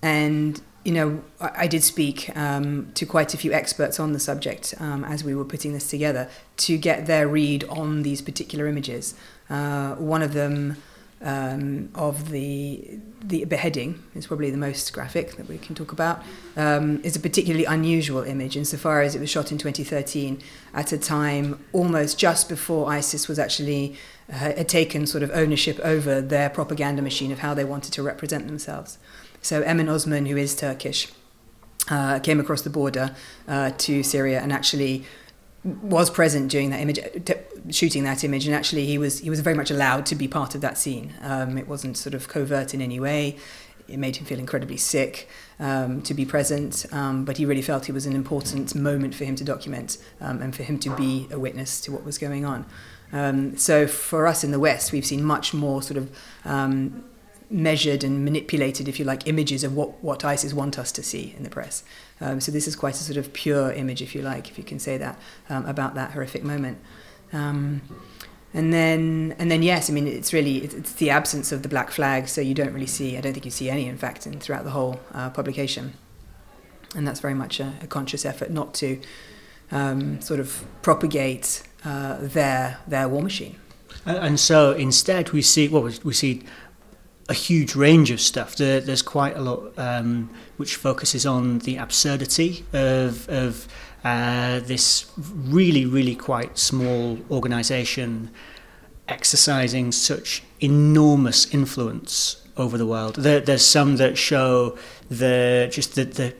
and 0.01 0.59
you 0.83 0.91
know 0.91 1.23
I, 1.39 1.51
I 1.63 1.67
did 1.67 1.83
speak 1.83 2.35
um, 2.35 2.91
to 2.95 3.05
quite 3.05 3.33
a 3.35 3.37
few 3.37 3.53
experts 3.53 3.99
on 3.99 4.13
the 4.13 4.19
subject 4.19 4.73
um, 4.79 5.03
as 5.03 5.23
we 5.23 5.35
were 5.35 5.45
putting 5.45 5.73
this 5.73 5.87
together 5.87 6.29
to 6.57 6.77
get 6.77 7.05
their 7.05 7.27
read 7.27 7.63
on 7.65 8.01
these 8.01 8.21
particular 8.23 8.65
images. 8.65 9.13
Uh, 9.51 9.95
one 9.95 10.23
of 10.23 10.33
them 10.33 10.77
um, 11.21 11.89
of 11.95 12.29
the 12.29 12.99
the 13.21 13.43
beheading 13.45 14.01
is 14.15 14.27
probably 14.27 14.49
the 14.49 14.57
most 14.57 14.93
graphic 14.93 15.35
that 15.35 15.47
we 15.49 15.57
can 15.57 15.75
talk 15.75 15.91
about. 15.91 16.23
Um, 16.55 17.01
is 17.03 17.15
a 17.15 17.19
particularly 17.19 17.65
unusual 17.65 18.23
image 18.23 18.55
insofar 18.55 19.01
as 19.01 19.15
it 19.15 19.19
was 19.19 19.29
shot 19.29 19.51
in 19.51 19.57
2013 19.57 20.41
at 20.73 20.93
a 20.93 20.97
time 20.97 21.63
almost 21.73 22.17
just 22.17 22.47
before 22.47 22.89
ISIS 22.89 23.27
was 23.27 23.37
actually 23.37 23.97
uh, 24.31 24.35
had 24.35 24.69
taken 24.69 25.05
sort 25.05 25.23
of 25.23 25.31
ownership 25.31 25.79
over 25.83 26.21
their 26.21 26.49
propaganda 26.49 27.01
machine 27.01 27.31
of 27.31 27.39
how 27.39 27.53
they 27.53 27.65
wanted 27.65 27.91
to 27.93 28.03
represent 28.03 28.47
themselves. 28.47 28.97
So 29.41 29.61
Emin 29.61 29.87
Özmen, 29.87 30.27
who 30.27 30.37
is 30.37 30.55
Turkish, 30.55 31.11
uh, 31.89 32.19
came 32.19 32.39
across 32.39 32.61
the 32.61 32.69
border 32.69 33.15
uh, 33.47 33.71
to 33.79 34.03
Syria 34.03 34.39
and 34.39 34.53
actually 34.53 35.05
was 35.63 36.09
present 36.09 36.49
during 36.49 36.69
that 36.69 36.79
image, 36.79 36.99
shooting 37.69 38.03
that 38.03 38.23
image, 38.23 38.45
and 38.45 38.55
actually 38.55 38.85
he 38.85 38.97
was 38.97 39.19
he 39.19 39.29
was 39.29 39.41
very 39.41 39.55
much 39.55 39.71
allowed 39.71 40.05
to 40.07 40.15
be 40.15 40.27
part 40.27 40.55
of 40.55 40.61
that 40.61 40.77
scene. 40.77 41.13
Um, 41.21 41.57
it 41.57 41.67
wasn't 41.67 41.97
sort 41.97 42.13
of 42.13 42.27
covert 42.27 42.73
in 42.73 42.81
any 42.81 42.99
way. 42.99 43.37
It 43.87 43.97
made 43.97 44.17
him 44.17 44.25
feel 44.25 44.39
incredibly 44.39 44.77
sick 44.77 45.27
um, 45.59 46.01
to 46.03 46.13
be 46.13 46.23
present, 46.23 46.85
um, 46.91 47.25
but 47.25 47.37
he 47.37 47.45
really 47.45 47.63
felt 47.63 47.89
it 47.89 47.93
was 47.93 48.05
an 48.05 48.13
important 48.13 48.75
moment 48.75 49.15
for 49.15 49.25
him 49.25 49.35
to 49.35 49.43
document 49.43 49.97
um, 50.21 50.41
and 50.41 50.55
for 50.55 50.63
him 50.63 50.79
to 50.79 50.95
be 50.95 51.27
a 51.31 51.39
witness 51.39 51.81
to 51.81 51.91
what 51.91 52.05
was 52.05 52.17
going 52.17 52.45
on. 52.45 52.65
Um, 53.11 53.57
so 53.57 53.87
for 53.87 54.27
us 54.27 54.43
in 54.43 54.51
the 54.51 54.59
West, 54.59 54.91
we've 54.91 55.05
seen 55.05 55.23
much 55.23 55.53
more 55.53 55.81
sort 55.81 55.97
of 55.97 56.15
um, 56.45 57.03
measured 57.49 58.03
and 58.03 58.23
manipulated, 58.23 58.87
if 58.87 58.99
you 58.99 59.05
like, 59.05 59.27
images 59.27 59.63
of 59.63 59.75
what, 59.75 60.03
what 60.03 60.23
ISIS 60.23 60.53
want 60.53 60.77
us 60.77 60.91
to 60.91 61.03
see 61.03 61.33
in 61.35 61.43
the 61.43 61.49
press. 61.49 61.83
Um, 62.21 62.39
so 62.39 62.51
this 62.51 62.67
is 62.67 62.75
quite 62.75 62.93
a 62.95 62.97
sort 62.97 63.17
of 63.17 63.33
pure 63.33 63.71
image, 63.71 64.01
if 64.01 64.13
you 64.13 64.21
like, 64.21 64.49
if 64.49 64.57
you 64.57 64.63
can 64.63 64.79
say 64.79 64.97
that, 64.97 65.17
um, 65.49 65.65
about 65.65 65.95
that 65.95 66.11
horrific 66.11 66.43
moment. 66.43 66.77
Um, 67.33 67.81
and 68.53 68.73
then, 68.73 69.35
and 69.37 69.49
then, 69.51 69.61
yes, 69.63 69.89
I 69.89 69.93
mean, 69.93 70.07
it's 70.07 70.33
really 70.33 70.57
it's, 70.57 70.93
the 70.93 71.09
absence 71.09 71.51
of 71.51 71.61
the 71.61 71.69
black 71.69 71.91
flag, 71.91 72.27
so 72.27 72.41
you 72.41 72.53
don't 72.53 72.73
really 72.73 72.87
see. 72.87 73.17
I 73.17 73.21
don't 73.21 73.33
think 73.33 73.45
you 73.45 73.51
see 73.51 73.69
any, 73.69 73.87
in 73.87 73.97
fact, 73.97 74.25
in, 74.25 74.39
throughout 74.39 74.63
the 74.63 74.71
whole 74.71 74.99
uh, 75.13 75.29
publication. 75.29 75.93
And 76.95 77.07
that's 77.07 77.19
very 77.19 77.35
much 77.35 77.59
a, 77.59 77.73
a 77.81 77.87
conscious 77.87 78.25
effort 78.25 78.49
not 78.49 78.73
to 78.75 78.99
um, 79.71 80.19
sort 80.21 80.39
of 80.39 80.65
propagate 80.81 81.61
uh, 81.85 82.17
their 82.19 82.79
their 82.87 83.07
war 83.07 83.21
machine. 83.21 83.57
And- 84.05 84.39
so 84.39 84.71
instead, 84.71 85.29
we 85.31 85.43
see 85.43 85.67
well, 85.67 85.83
we- 85.83 85.99
we 86.03 86.13
see 86.13 86.41
a 87.29 87.33
huge 87.33 87.75
range 87.75 88.11
of 88.11 88.19
stuff. 88.19 88.55
There, 88.55 88.81
there's 88.81 89.03
quite 89.03 89.37
a 89.37 89.41
lot 89.41 89.77
um, 89.77 90.29
which 90.57 90.75
focuses 90.75 91.25
on 91.25 91.59
the 91.59 91.77
absurdity 91.77 92.65
of 92.73 93.29
of 93.29 93.67
uh, 94.03 94.59
this 94.61 95.11
really, 95.17 95.85
really 95.85 96.15
quite 96.15 96.57
small 96.57 97.19
organisation 97.29 98.31
exercising 99.07 99.91
such 99.91 100.43
enormous 100.59 101.53
influence 101.53 102.47
over 102.57 102.77
the 102.77 102.85
world. 102.85 103.15
There, 103.15 103.39
there's 103.39 103.65
some 103.65 103.97
that 103.97 104.17
show 104.17 104.77
the 105.09 105.69
just 105.71 105.95
the, 105.95 106.05
the 106.05 106.35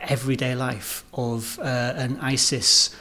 everyday 0.00 0.54
life 0.54 1.04
of 1.14 1.58
uh, 1.60 1.94
an 1.96 2.18
ISIS 2.20 2.94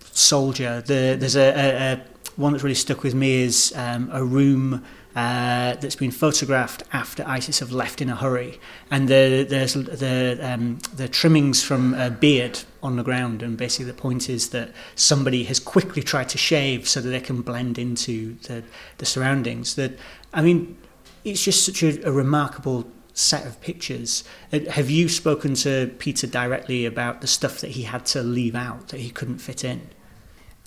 soldier. 0.00 0.80
The, 0.80 1.16
there's 1.18 1.36
a, 1.36 1.48
a, 1.48 1.92
a 1.92 2.00
one 2.36 2.52
that's 2.52 2.64
really 2.64 2.74
stuck 2.74 3.02
with 3.02 3.14
me 3.14 3.42
is 3.42 3.72
um, 3.76 4.08
a 4.12 4.24
room 4.24 4.84
uh, 5.18 5.74
that's 5.80 5.96
been 5.96 6.12
photographed 6.12 6.84
after 6.92 7.24
ISIS 7.26 7.58
have 7.58 7.72
left 7.72 8.00
in 8.00 8.08
a 8.08 8.14
hurry, 8.14 8.60
and 8.88 9.08
the, 9.08 9.44
there's 9.50 9.74
the 9.74 10.38
um, 10.40 10.78
the 10.94 11.08
trimmings 11.08 11.60
from 11.60 11.92
a 11.94 12.08
beard 12.08 12.60
on 12.84 12.94
the 12.94 13.02
ground, 13.02 13.42
and 13.42 13.56
basically 13.56 13.86
the 13.86 14.00
point 14.00 14.30
is 14.30 14.50
that 14.50 14.70
somebody 14.94 15.42
has 15.42 15.58
quickly 15.58 16.04
tried 16.04 16.28
to 16.28 16.38
shave 16.38 16.88
so 16.88 17.00
that 17.00 17.08
they 17.08 17.18
can 17.20 17.42
blend 17.42 17.78
into 17.78 18.34
the, 18.44 18.62
the 18.98 19.04
surroundings. 19.04 19.74
That 19.74 19.98
I 20.32 20.40
mean, 20.40 20.78
it's 21.24 21.42
just 21.42 21.66
such 21.66 21.82
a, 21.82 22.00
a 22.08 22.12
remarkable 22.12 22.88
set 23.12 23.44
of 23.44 23.60
pictures. 23.60 24.22
Uh, 24.52 24.60
have 24.70 24.88
you 24.88 25.08
spoken 25.08 25.54
to 25.54 25.92
Peter 25.98 26.28
directly 26.28 26.86
about 26.86 27.22
the 27.22 27.26
stuff 27.26 27.58
that 27.58 27.70
he 27.70 27.82
had 27.82 28.06
to 28.06 28.22
leave 28.22 28.54
out 28.54 28.86
that 28.90 29.00
he 29.00 29.10
couldn't 29.10 29.38
fit 29.38 29.64
in? 29.64 29.88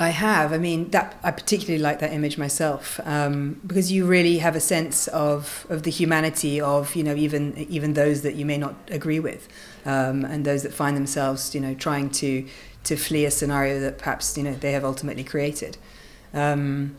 I 0.01 0.09
have. 0.09 0.51
I 0.51 0.57
mean, 0.57 0.89
that 0.89 1.15
I 1.21 1.29
particularly 1.29 1.77
like 1.77 1.99
that 1.99 2.11
image 2.11 2.35
myself 2.35 2.99
um, 3.05 3.61
because 3.67 3.91
you 3.91 4.07
really 4.07 4.39
have 4.39 4.55
a 4.55 4.59
sense 4.59 5.07
of 5.09 5.67
of 5.69 5.83
the 5.83 5.91
humanity 5.91 6.59
of 6.59 6.95
you 6.95 7.03
know 7.03 7.13
even 7.13 7.55
even 7.69 7.93
those 7.93 8.23
that 8.23 8.33
you 8.33 8.43
may 8.43 8.57
not 8.57 8.73
agree 8.89 9.19
with, 9.19 9.47
um, 9.85 10.25
and 10.25 10.43
those 10.43 10.63
that 10.63 10.73
find 10.73 10.97
themselves 10.97 11.53
you 11.53 11.61
know 11.61 11.75
trying 11.75 12.09
to 12.09 12.47
to 12.85 12.95
flee 12.95 13.25
a 13.25 13.31
scenario 13.31 13.79
that 13.79 13.99
perhaps 13.99 14.35
you 14.37 14.43
know 14.43 14.55
they 14.55 14.71
have 14.71 14.83
ultimately 14.83 15.23
created. 15.23 15.77
Um, 16.33 16.97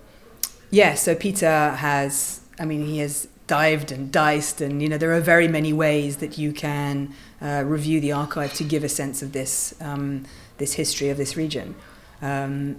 yeah. 0.70 0.94
So 0.94 1.16
Peter 1.16 1.70
has. 1.70 2.40
I 2.60 2.66
mean, 2.66 2.86
he 2.86 2.98
has 2.98 3.26
dived 3.48 3.90
and 3.90 4.12
diced, 4.12 4.60
and 4.60 4.80
you 4.80 4.88
know 4.88 4.96
there 4.96 5.12
are 5.12 5.20
very 5.20 5.48
many 5.48 5.72
ways 5.72 6.18
that 6.18 6.38
you 6.38 6.52
can 6.52 7.12
uh, 7.40 7.64
review 7.66 8.00
the 8.00 8.12
archive 8.12 8.54
to 8.54 8.64
give 8.64 8.84
a 8.84 8.88
sense 8.88 9.22
of 9.22 9.32
this 9.32 9.74
um, 9.80 10.24
this 10.58 10.74
history 10.74 11.08
of 11.08 11.16
this 11.16 11.36
region. 11.36 11.74
Um, 12.20 12.76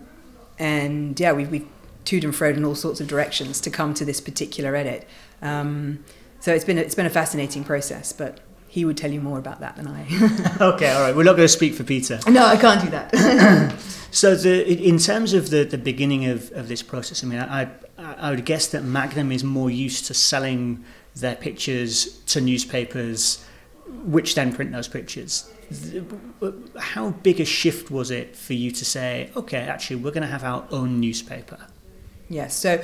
and 0.60 1.20
yeah, 1.20 1.32
we've, 1.32 1.50
we've 1.50 1.68
toed 2.06 2.24
and 2.24 2.34
froed 2.34 2.58
in 2.58 2.66
all 2.66 2.76
sorts 2.76 3.02
of 3.02 3.08
directions 3.08 3.62
to 3.62 3.70
come 3.70 3.94
to 3.94 4.06
this 4.06 4.22
particular 4.22 4.76
edit. 4.76 5.08
Um, 5.42 6.04
so 6.40 6.54
it's 6.54 6.66
been 6.66 6.78
a, 6.78 6.82
it's 6.82 6.96
been 6.96 7.06
a 7.06 7.12
fascinating 7.12 7.64
process, 7.64 8.12
but 8.12 8.40
he 8.68 8.86
would 8.86 8.98
tell 8.98 9.12
you 9.12 9.22
more 9.22 9.38
about 9.38 9.60
that 9.60 9.76
than 9.76 9.88
I. 9.88 10.02
okay, 10.62 10.92
all 10.92 11.02
right. 11.02 11.16
We're 11.16 11.24
not 11.24 11.36
going 11.36 11.46
to 11.46 11.48
speak 11.48 11.76
for 11.76 11.84
Peter. 11.84 12.20
No, 12.28 12.44
I 12.44 12.58
can't 12.58 12.82
do 12.82 12.90
that. 12.90 13.76
so 14.12 14.36
the, 14.36 14.68
in 14.68 14.98
terms 14.98 15.34
of 15.34 15.52
the, 15.52 15.64
the 15.64 15.78
beginning 15.78 16.26
of, 16.26 16.52
of 16.54 16.68
this 16.68 16.82
process, 16.82 17.24
I 17.24 17.28
mean, 17.28 17.40
I, 17.40 17.70
I 17.98 18.32
would 18.32 18.46
guess 18.46 18.68
that 18.70 18.84
Magnum 18.84 19.32
is 19.32 19.44
more 19.44 19.70
used 19.70 20.06
to 20.08 20.14
selling 20.14 20.84
their 21.16 21.36
pictures 21.36 22.18
to 22.26 22.42
newspapers, 22.42 23.46
which 23.88 24.36
then 24.36 24.54
print 24.54 24.72
those 24.72 24.88
pictures 24.88 25.52
how 26.78 27.12
big 27.12 27.40
a 27.40 27.46
shift 27.46 27.90
was 27.90 28.12
it 28.12 28.36
for 28.36 28.54
you 28.54 28.72
to 28.72 28.86
say, 28.86 29.30
okay, 29.36 29.60
actually, 29.60 29.98
we're 29.98 30.12
going 30.12 30.24
to 30.24 30.28
have 30.28 30.44
our 30.44 30.66
own 30.72 31.00
newspaper? 31.00 31.68
Yes. 32.30 32.56
So, 32.56 32.84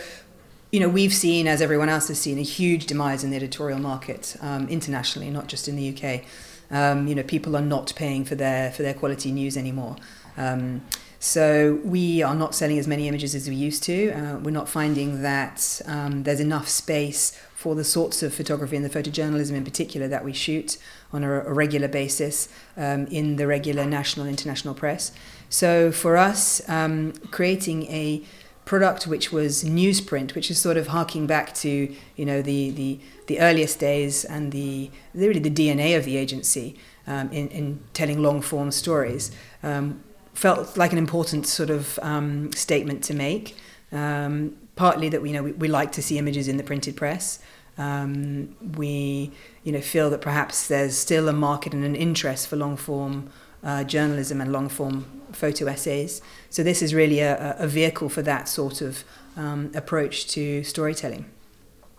you 0.72 0.80
know, 0.80 0.90
we've 0.90 1.14
seen, 1.14 1.48
as 1.48 1.62
everyone 1.62 1.90
else 1.90 2.08
has 2.08 2.20
seen, 2.20 2.38
a 2.38 2.44
huge 2.44 2.86
demise 2.86 3.24
in 3.24 3.32
the 3.32 3.36
editorial 3.36 3.80
market 3.80 4.36
um, 4.42 4.68
internationally, 4.70 5.30
not 5.30 5.48
just 5.48 5.68
in 5.68 5.76
the 5.76 5.96
UK. 5.96 6.24
Um, 6.72 7.08
you 7.08 7.16
know, 7.16 7.24
people 7.24 7.56
are 7.56 7.62
not 7.62 7.94
paying 7.96 8.24
for 8.26 8.36
their 8.36 8.72
for 8.72 8.84
their 8.84 8.94
quality 8.94 9.32
news 9.32 9.58
anymore. 9.58 9.96
Um, 10.38 10.82
so 11.20 11.80
we 11.84 12.24
are 12.24 12.36
not 12.36 12.56
selling 12.56 12.80
as 12.80 12.88
many 12.88 13.08
images 13.08 13.36
as 13.36 13.50
we 13.50 13.56
used 13.56 13.84
to. 13.84 14.12
Uh, 14.12 14.38
we're 14.38 14.52
not 14.52 14.70
finding 14.70 15.22
that 15.22 15.82
um, 15.86 16.24
there's 16.24 16.40
enough 16.40 16.70
space 16.70 17.38
for 17.54 17.76
the 17.76 17.84
sorts 17.84 18.24
of 18.24 18.34
photography 18.34 18.78
and 18.78 18.86
the 18.86 18.90
photojournalism 18.90 19.52
in 19.52 19.66
particular 19.66 20.08
that 20.08 20.24
we 20.24 20.32
shoot 20.32 20.78
on 21.12 21.26
a, 21.26 21.30
a 21.42 21.54
regular 21.54 21.90
basis 21.90 22.48
um, 22.78 23.06
in 23.08 23.36
the 23.36 23.46
regular 23.46 23.86
national 23.86 24.26
and 24.26 24.32
international 24.32 24.74
press. 24.74 25.12
So 25.50 25.92
for 25.92 26.16
us, 26.16 26.68
um, 26.70 27.12
creating 27.32 27.84
a 27.88 28.24
product 28.64 29.08
which 29.08 29.32
was 29.32 29.64
newsprint, 29.64 30.36
which 30.36 30.50
is 30.50 30.58
sort 30.58 30.78
of 30.78 30.88
harking 30.88 31.26
back 31.26 31.54
to 31.56 31.94
you 32.16 32.26
know 32.26 32.42
the 32.42 32.70
the, 32.70 33.00
the 33.28 33.40
earliest 33.40 33.80
days 33.80 34.24
and 34.24 34.52
the 34.52 34.92
really 35.14 35.40
the 35.40 35.50
DNA 35.50 35.98
of 35.98 36.06
the 36.06 36.16
agency 36.16 36.78
um, 37.08 37.32
in, 37.32 37.48
in 37.50 37.80
telling 37.94 38.22
long 38.22 38.42
form 38.42 38.72
stories, 38.72 39.32
um, 39.64 40.04
felt 40.40 40.78
like 40.78 40.94
an 40.94 40.98
important 40.98 41.46
sort 41.46 41.70
of 41.70 42.00
um, 42.02 42.52
statement 42.54 43.04
to 43.04 43.14
make. 43.14 43.58
Um, 43.92 44.56
partly 44.76 45.10
that 45.10 45.22
we 45.22 45.30
you 45.30 45.36
know 45.36 45.44
we, 45.44 45.52
we 45.52 45.68
like 45.68 45.92
to 45.92 46.02
see 46.02 46.18
images 46.18 46.48
in 46.48 46.56
the 46.56 46.64
printed 46.64 46.96
press. 46.96 47.40
Um, 47.78 48.56
we 48.78 49.32
you 49.66 49.72
know 49.74 49.82
feel 49.82 50.10
that 50.10 50.22
perhaps 50.22 50.68
there's 50.68 50.96
still 50.98 51.28
a 51.28 51.34
market 51.34 51.74
and 51.74 51.84
an 51.84 51.96
interest 51.96 52.48
for 52.48 52.56
long 52.56 52.78
form 52.78 53.30
uh, 53.64 53.84
journalism 53.84 54.40
and 54.40 54.52
long 54.54 54.70
form 54.70 55.06
photo 55.34 55.66
essays. 55.66 56.22
So 56.50 56.64
this 56.64 56.82
is 56.82 56.94
really 56.94 57.20
a, 57.20 57.56
a 57.60 57.68
vehicle 57.68 58.08
for 58.08 58.22
that 58.22 58.48
sort 58.48 58.82
of 58.82 59.04
um, 59.36 59.72
approach 59.76 60.28
to 60.36 60.64
storytelling, 60.64 61.26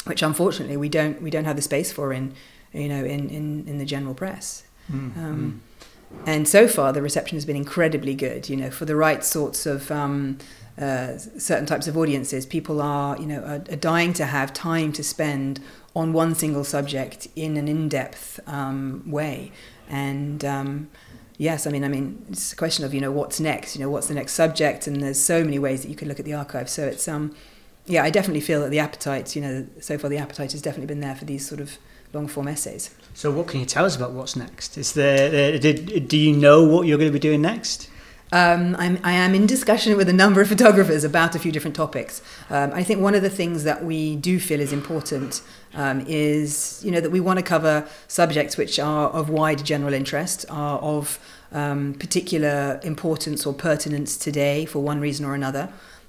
which 0.04 0.22
unfortunately 0.22 0.78
we 0.78 0.88
don't 0.88 1.20
we 1.20 1.30
don't 1.30 1.44
have 1.44 1.56
the 1.56 1.66
space 1.72 1.92
for 1.92 2.10
in 2.14 2.32
you 2.72 2.88
know 2.88 3.04
in 3.04 3.28
in, 3.28 3.68
in 3.68 3.76
the 3.76 3.84
general 3.84 4.14
press. 4.14 4.64
Mm-hmm. 4.90 5.58
And 6.26 6.46
so 6.46 6.68
far 6.68 6.92
the 6.92 7.02
reception 7.02 7.36
has 7.36 7.44
been 7.44 7.56
incredibly 7.56 8.14
good. 8.14 8.48
You 8.48 8.56
know, 8.56 8.70
for 8.70 8.84
the 8.84 8.96
right 8.96 9.24
sorts 9.24 9.66
of 9.66 9.90
um, 9.90 10.38
uh, 10.80 11.18
certain 11.18 11.66
types 11.66 11.86
of 11.86 11.96
audiences. 11.96 12.46
People 12.46 12.80
are, 12.80 13.18
you 13.18 13.26
know, 13.26 13.40
are, 13.42 13.62
are, 13.70 13.76
dying 13.76 14.14
to 14.14 14.24
have 14.24 14.50
time 14.52 14.92
to 14.94 15.04
spend 15.04 15.60
on 15.94 16.14
one 16.14 16.34
single 16.34 16.64
subject 16.64 17.28
in 17.36 17.58
an 17.58 17.68
in-depth 17.68 18.40
um, 18.46 19.02
way. 19.04 19.52
And 19.90 20.42
um, 20.42 20.88
yes, 21.36 21.66
I 21.66 21.70
mean, 21.70 21.84
I 21.84 21.88
mean, 21.88 22.24
it's 22.30 22.54
a 22.54 22.56
question 22.56 22.84
of 22.84 22.94
you 22.94 23.00
know 23.00 23.12
what's 23.12 23.40
next. 23.40 23.76
You 23.76 23.82
know, 23.82 23.90
what's 23.90 24.06
the 24.06 24.14
next 24.14 24.32
subject? 24.32 24.86
And 24.86 25.02
there's 25.02 25.20
so 25.20 25.44
many 25.44 25.58
ways 25.58 25.82
that 25.82 25.88
you 25.88 25.96
could 25.96 26.08
look 26.08 26.18
at 26.18 26.24
the 26.24 26.34
archive. 26.34 26.70
So 26.70 26.86
it's 26.86 27.06
um, 27.08 27.34
yeah, 27.84 28.02
I 28.02 28.10
definitely 28.10 28.40
feel 28.40 28.60
that 28.62 28.70
the 28.70 28.78
appetite, 28.78 29.36
you 29.36 29.42
know, 29.42 29.66
so 29.80 29.98
far 29.98 30.08
the 30.08 30.18
appetite 30.18 30.52
has 30.52 30.62
definitely 30.62 30.86
been 30.86 31.00
there 31.00 31.16
for 31.16 31.24
these 31.24 31.46
sort 31.46 31.60
of 31.60 31.76
long 32.12 32.26
form 32.26 32.48
essays. 32.48 32.94
So 33.14 33.30
what 33.30 33.48
can 33.48 33.60
you 33.60 33.66
tell 33.66 33.84
us 33.84 33.96
about 33.96 34.12
what's 34.12 34.36
next? 34.36 34.78
Is 34.78 34.92
there, 34.94 35.58
did, 35.58 36.08
do 36.08 36.16
you 36.16 36.32
know 36.34 36.64
what 36.64 36.86
you're 36.86 36.98
going 36.98 37.10
to 37.10 37.12
be 37.12 37.18
doing 37.18 37.42
next? 37.42 37.88
Um, 38.32 38.76
I'm, 38.78 39.00
I 39.02 39.12
am 39.12 39.34
in 39.34 39.46
discussion 39.46 39.96
with 39.96 40.08
a 40.08 40.12
number 40.12 40.40
of 40.40 40.48
photographers 40.54 41.02
about 41.02 41.34
a 41.34 41.38
few 41.38 41.50
different 41.50 41.74
topics. 41.74 42.22
Um, 42.48 42.72
I 42.72 42.84
think 42.84 43.00
one 43.00 43.14
of 43.14 43.22
the 43.22 43.30
things 43.30 43.64
that 43.64 43.84
we 43.84 44.16
do 44.16 44.38
feel 44.38 44.60
is 44.60 44.72
important 44.72 45.42
um, 45.74 46.04
is, 46.06 46.80
you 46.84 46.90
know, 46.90 47.00
that 47.00 47.10
we 47.10 47.20
want 47.20 47.38
to 47.38 47.44
cover 47.44 47.86
subjects 48.06 48.56
which 48.56 48.78
are 48.78 49.08
of 49.10 49.28
wide 49.28 49.64
general 49.64 49.92
interest, 49.92 50.46
are 50.48 50.78
of 50.78 51.18
um, 51.52 51.94
particular 51.94 52.80
importance 52.84 53.44
or 53.44 53.52
pertinence 53.52 54.16
today 54.16 54.64
for 54.64 54.80
one 54.80 55.00
reason 55.00 55.24
or 55.24 55.34
another. 55.34 55.68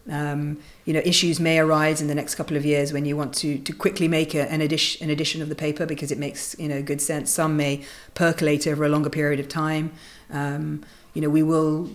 Um, 0.10 0.58
you 0.86 0.94
know, 0.94 1.02
issues 1.06 1.40
may 1.40 1.60
arise 1.60 2.02
in 2.02 2.08
the 2.08 2.16
next 2.16 2.36
couple 2.36 2.58
of 2.58 2.66
years 2.66 2.92
when 2.92 3.06
you 3.06 3.16
want 3.16 3.36
to, 3.36 3.60
to 3.60 3.74
quickly 3.74 4.08
make 4.08 4.34
a, 4.34 4.52
an, 4.52 4.60
edition, 4.62 5.04
an 5.04 5.12
edition 5.12 5.42
of 5.42 5.50
the 5.50 5.56
paper 5.56 5.86
because 5.86 6.12
it 6.12 6.18
makes, 6.18 6.56
you 6.58 6.68
know, 6.68 6.82
good 6.82 7.02
sense. 7.02 7.32
Some 7.32 7.56
may 7.56 7.84
percolate 8.16 8.66
over 8.66 8.84
a 8.84 8.90
longer 8.90 9.10
period 9.10 9.40
of 9.40 9.48
time. 9.48 9.92
Um, 10.32 10.84
you 11.14 11.22
know, 11.22 11.30
we 11.30 11.44
will 11.44 11.90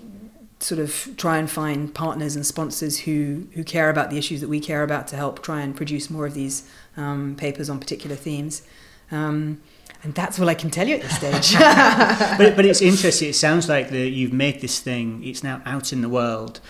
sort 0.60 0.80
of 0.80 1.14
try 1.16 1.38
and 1.38 1.50
find 1.50 1.94
partners 1.94 2.34
and 2.34 2.46
sponsors 2.46 3.00
who 3.00 3.46
who 3.52 3.62
care 3.62 3.90
about 3.90 4.08
the 4.10 4.16
issues 4.16 4.40
that 4.40 4.48
we 4.48 4.60
care 4.60 4.82
about 4.82 5.06
to 5.08 5.16
help 5.16 5.42
try 5.42 5.60
and 5.60 5.76
produce 5.76 6.08
more 6.08 6.26
of 6.26 6.34
these 6.34 6.68
um, 6.96 7.34
papers 7.36 7.68
on 7.68 7.78
particular 7.78 8.16
themes. 8.16 8.62
Um, 9.10 9.60
and 10.02 10.14
that's 10.14 10.38
all 10.38 10.48
I 10.48 10.54
can 10.54 10.70
tell 10.70 10.86
you 10.86 10.96
at 10.96 11.02
this 11.02 11.16
stage. 11.16 11.58
but, 12.38 12.56
but 12.56 12.64
it's 12.64 12.82
interesting. 12.82 13.30
It 13.30 13.34
sounds 13.34 13.68
like 13.68 13.90
that 13.90 14.10
you've 14.10 14.32
made 14.32 14.60
this 14.60 14.78
thing. 14.78 15.22
It's 15.24 15.42
now 15.42 15.62
out 15.64 15.92
in 15.92 16.00
the 16.00 16.08
world. 16.08 16.60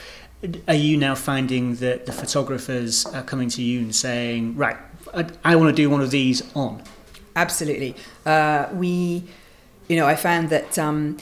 Are 0.69 0.75
you 0.75 0.97
now 0.97 1.14
finding 1.14 1.76
that 1.76 2.07
the 2.07 2.12
photographers 2.12 3.07
are 3.07 3.23
coming 3.23 3.49
to 3.50 3.62
you 3.62 3.81
and 3.81 3.95
saying, 3.95 4.57
"Right, 4.57 4.76
I, 5.14 5.26
I 5.45 5.57
want 5.57 5.75
to 5.75 5.83
do 5.83 5.88
one 5.88 6.02
of 6.02 6.11
these 6.11 6.43
on"? 6.55 6.83
Absolutely. 7.35 7.97
Uh, 8.25 8.69
we, 8.73 9.25
you 9.88 9.97
know, 9.97 10.07
I 10.07 10.16
found 10.16 10.50
that. 10.50 10.78
Um, 10.78 11.19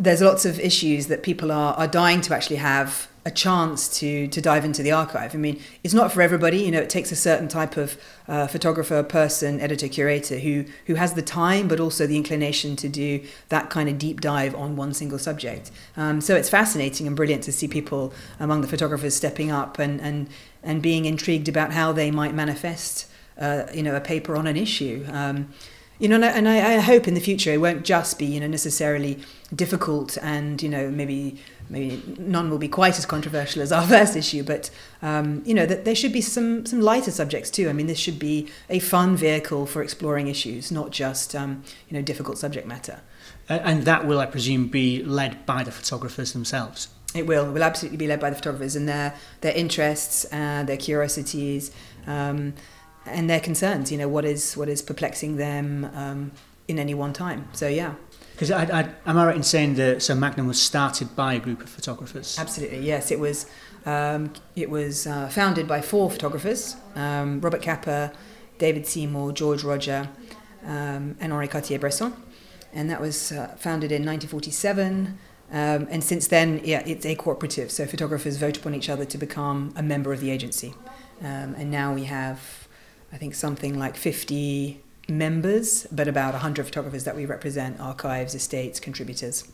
there's 0.00 0.22
lots 0.22 0.46
of 0.46 0.58
issues 0.58 1.08
that 1.08 1.22
people 1.22 1.52
are, 1.52 1.74
are 1.74 1.86
dying 1.86 2.22
to 2.22 2.34
actually 2.34 2.56
have 2.56 3.09
a 3.30 3.34
chance 3.34 3.88
to 4.00 4.28
to 4.28 4.40
dive 4.40 4.64
into 4.64 4.82
the 4.82 4.92
archive. 4.92 5.34
I 5.34 5.38
mean, 5.38 5.56
it's 5.84 5.94
not 5.94 6.12
for 6.12 6.20
everybody. 6.20 6.58
You 6.58 6.72
know, 6.74 6.80
it 6.80 6.90
takes 6.90 7.12
a 7.12 7.16
certain 7.16 7.48
type 7.48 7.76
of 7.76 7.96
uh, 8.28 8.46
photographer, 8.46 9.02
person, 9.02 9.60
editor, 9.60 9.88
curator 9.88 10.38
who 10.38 10.64
who 10.86 10.94
has 10.96 11.14
the 11.14 11.22
time, 11.22 11.68
but 11.68 11.78
also 11.80 12.06
the 12.06 12.16
inclination 12.16 12.76
to 12.76 12.88
do 12.88 13.22
that 13.48 13.70
kind 13.70 13.88
of 13.88 13.98
deep 13.98 14.20
dive 14.20 14.54
on 14.54 14.76
one 14.76 14.92
single 14.92 15.18
subject. 15.18 15.70
Um, 15.96 16.20
so 16.20 16.34
it's 16.34 16.50
fascinating 16.50 17.06
and 17.06 17.16
brilliant 17.16 17.44
to 17.44 17.52
see 17.52 17.68
people 17.68 18.12
among 18.38 18.60
the 18.60 18.68
photographers 18.68 19.14
stepping 19.14 19.50
up 19.50 19.78
and 19.78 20.00
and 20.00 20.28
and 20.62 20.82
being 20.82 21.04
intrigued 21.06 21.48
about 21.48 21.72
how 21.72 21.92
they 21.92 22.10
might 22.10 22.34
manifest, 22.34 23.06
uh, 23.38 23.64
you 23.72 23.82
know, 23.82 23.94
a 23.96 24.00
paper 24.00 24.36
on 24.36 24.46
an 24.46 24.56
issue. 24.56 25.06
Um, 25.10 25.48
you 26.00 26.08
know, 26.08 26.16
and, 26.16 26.24
I, 26.24 26.28
and 26.30 26.48
I, 26.48 26.76
I 26.76 26.78
hope 26.80 27.06
in 27.06 27.14
the 27.14 27.20
future 27.20 27.52
it 27.52 27.60
won't 27.60 27.84
just 27.84 28.18
be, 28.18 28.24
you 28.24 28.40
know, 28.40 28.48
necessarily 28.48 29.20
difficult 29.54 30.18
and, 30.22 30.60
you 30.60 30.68
know, 30.68 30.90
maybe 30.90 31.38
maybe 31.70 32.02
none 32.18 32.50
will 32.50 32.58
be 32.58 32.68
quite 32.68 32.98
as 32.98 33.06
controversial 33.06 33.62
as 33.62 33.72
our 33.72 33.86
first 33.86 34.16
issue, 34.16 34.42
but 34.42 34.70
um, 35.02 35.42
you 35.46 35.54
know 35.54 35.64
that 35.64 35.84
there 35.84 35.94
should 35.94 36.12
be 36.12 36.20
some 36.20 36.66
some 36.66 36.80
lighter 36.80 37.10
subjects 37.10 37.50
too. 37.50 37.68
I 37.68 37.72
mean, 37.72 37.86
this 37.86 37.98
should 37.98 38.18
be 38.18 38.48
a 38.68 38.80
fun 38.80 39.16
vehicle 39.16 39.66
for 39.66 39.82
exploring 39.82 40.28
issues, 40.28 40.70
not 40.70 40.90
just 40.90 41.34
um, 41.34 41.62
you 41.88 41.96
know 41.96 42.02
difficult 42.02 42.38
subject 42.38 42.66
matter. 42.66 43.00
And 43.48 43.82
that 43.84 44.06
will, 44.06 44.20
I 44.20 44.26
presume, 44.26 44.68
be 44.68 45.02
led 45.02 45.44
by 45.44 45.64
the 45.64 45.72
photographers 45.72 46.32
themselves. 46.32 46.88
It 47.14 47.26
will. 47.26 47.48
It 47.48 47.52
will 47.52 47.64
absolutely 47.64 47.96
be 47.96 48.06
led 48.06 48.20
by 48.20 48.30
the 48.30 48.36
photographers 48.36 48.76
and 48.76 48.88
their 48.88 49.14
their 49.40 49.54
interests, 49.54 50.24
and 50.26 50.68
their 50.68 50.76
curiosities, 50.76 51.72
um, 52.06 52.54
and 53.06 53.28
their 53.28 53.40
concerns. 53.40 53.90
You 53.90 53.98
know, 53.98 54.08
what 54.08 54.24
is 54.24 54.56
what 54.56 54.68
is 54.68 54.82
perplexing 54.82 55.36
them 55.36 55.90
um, 55.94 56.32
in 56.68 56.78
any 56.78 56.94
one 56.94 57.12
time. 57.12 57.48
So 57.52 57.68
yeah. 57.68 57.94
Because 58.32 58.50
I, 58.50 58.62
I, 58.62 59.10
am 59.10 59.18
I 59.18 59.26
right 59.26 59.36
in 59.36 59.42
saying 59.42 59.74
that 59.74 60.02
so 60.02 60.14
Magnum 60.14 60.46
was 60.46 60.60
started 60.60 61.14
by 61.14 61.34
a 61.34 61.38
group 61.38 61.60
of 61.60 61.68
photographers? 61.68 62.38
Absolutely, 62.38 62.78
yes. 62.78 63.10
It 63.10 63.20
was 63.20 63.46
um, 63.84 64.32
it 64.56 64.70
was 64.70 65.06
uh, 65.06 65.28
founded 65.28 65.68
by 65.68 65.82
four 65.82 66.10
photographers: 66.10 66.76
um, 66.94 67.40
Robert 67.40 67.62
Capa, 67.62 68.12
David 68.58 68.86
Seymour, 68.86 69.32
George 69.32 69.62
Rodger, 69.62 70.08
um, 70.64 71.16
and 71.20 71.32
Henri 71.32 71.48
Cartier-Bresson. 71.48 72.14
And 72.72 72.88
that 72.88 73.00
was 73.00 73.32
uh, 73.32 73.56
founded 73.58 73.90
in 73.90 74.06
1947. 74.06 75.18
Um, 75.52 75.88
and 75.90 76.04
since 76.04 76.28
then, 76.28 76.60
yeah, 76.62 76.82
it's 76.86 77.04
a 77.04 77.16
cooperative. 77.16 77.72
So 77.72 77.86
photographers 77.86 78.36
vote 78.36 78.56
upon 78.56 78.74
each 78.74 78.88
other 78.88 79.04
to 79.04 79.18
become 79.18 79.72
a 79.76 79.82
member 79.82 80.12
of 80.12 80.20
the 80.20 80.30
agency. 80.30 80.74
Um, 81.20 81.54
and 81.56 81.70
now 81.70 81.92
we 81.92 82.04
have, 82.04 82.68
I 83.12 83.16
think, 83.16 83.34
something 83.34 83.78
like 83.78 83.96
50 83.96 84.80
members, 85.08 85.86
but 85.90 86.08
about 86.08 86.32
100 86.34 86.64
photographers 86.64 87.04
that 87.04 87.16
we 87.16 87.26
represent, 87.26 87.80
archives, 87.80 88.34
estates, 88.34 88.78
contributors, 88.80 89.48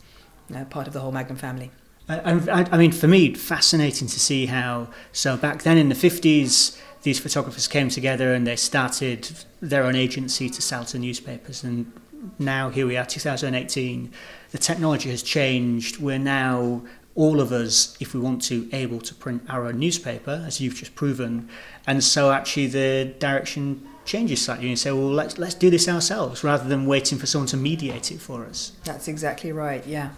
uh, 0.55 0.65
part 0.65 0.87
of 0.87 0.93
the 0.93 0.99
whole 0.99 1.11
Magnum 1.11 1.37
family. 1.37 1.71
I, 2.09 2.67
I, 2.71 2.77
mean, 2.77 2.93
for 2.93 3.07
me, 3.07 3.33
fascinating 3.33 4.07
to 4.07 4.19
see 4.19 4.45
how. 4.45 4.87
So 5.11 5.35
back 5.35 5.63
then 5.63 5.77
in 5.77 5.89
the 5.89 5.95
50s, 5.95 6.79
these 7.03 7.19
photographers 7.19 7.67
came 7.67 7.89
together 7.89 8.33
and 8.33 8.47
they 8.47 8.55
started 8.55 9.29
their 9.59 9.83
own 9.83 9.95
agency 9.95 10.49
to 10.49 10.61
sell 10.61 10.85
to 10.85 10.99
newspapers. 10.99 11.65
And 11.65 11.91
now 12.39 12.69
here 12.69 12.87
we 12.87 12.95
are, 12.95 13.05
2018. 13.05 14.11
The 14.51 14.57
technology 14.57 15.09
has 15.09 15.21
changed. 15.21 15.99
We're 15.99 16.17
now 16.17 16.83
all 17.17 17.41
of 17.41 17.51
us, 17.51 17.97
if 17.99 18.13
we 18.13 18.19
want 18.19 18.43
to, 18.43 18.69
able 18.71 19.01
to 19.01 19.13
print 19.15 19.41
our 19.49 19.65
own 19.65 19.79
newspaper, 19.79 20.43
as 20.45 20.61
you've 20.61 20.75
just 20.75 20.93
proven. 20.93 21.49
And 21.87 22.03
so 22.03 22.31
actually 22.31 22.67
the 22.67 23.15
direction 23.17 23.85
changes 24.05 24.45
slightly 24.45 24.69
and 24.69 24.79
say, 24.79 24.91
well, 24.91 25.09
let's 25.09 25.37
let's 25.37 25.55
do 25.55 25.69
this 25.69 25.89
ourselves 25.89 26.43
rather 26.43 26.69
than 26.69 26.85
waiting 26.85 27.17
for 27.17 27.25
someone 27.25 27.47
to 27.47 27.57
mediate 27.57 28.11
it 28.11 28.21
for 28.21 28.45
us. 28.45 28.71
That's 28.85 29.07
exactly 29.07 29.51
right. 29.51 29.85
Yeah, 29.85 30.11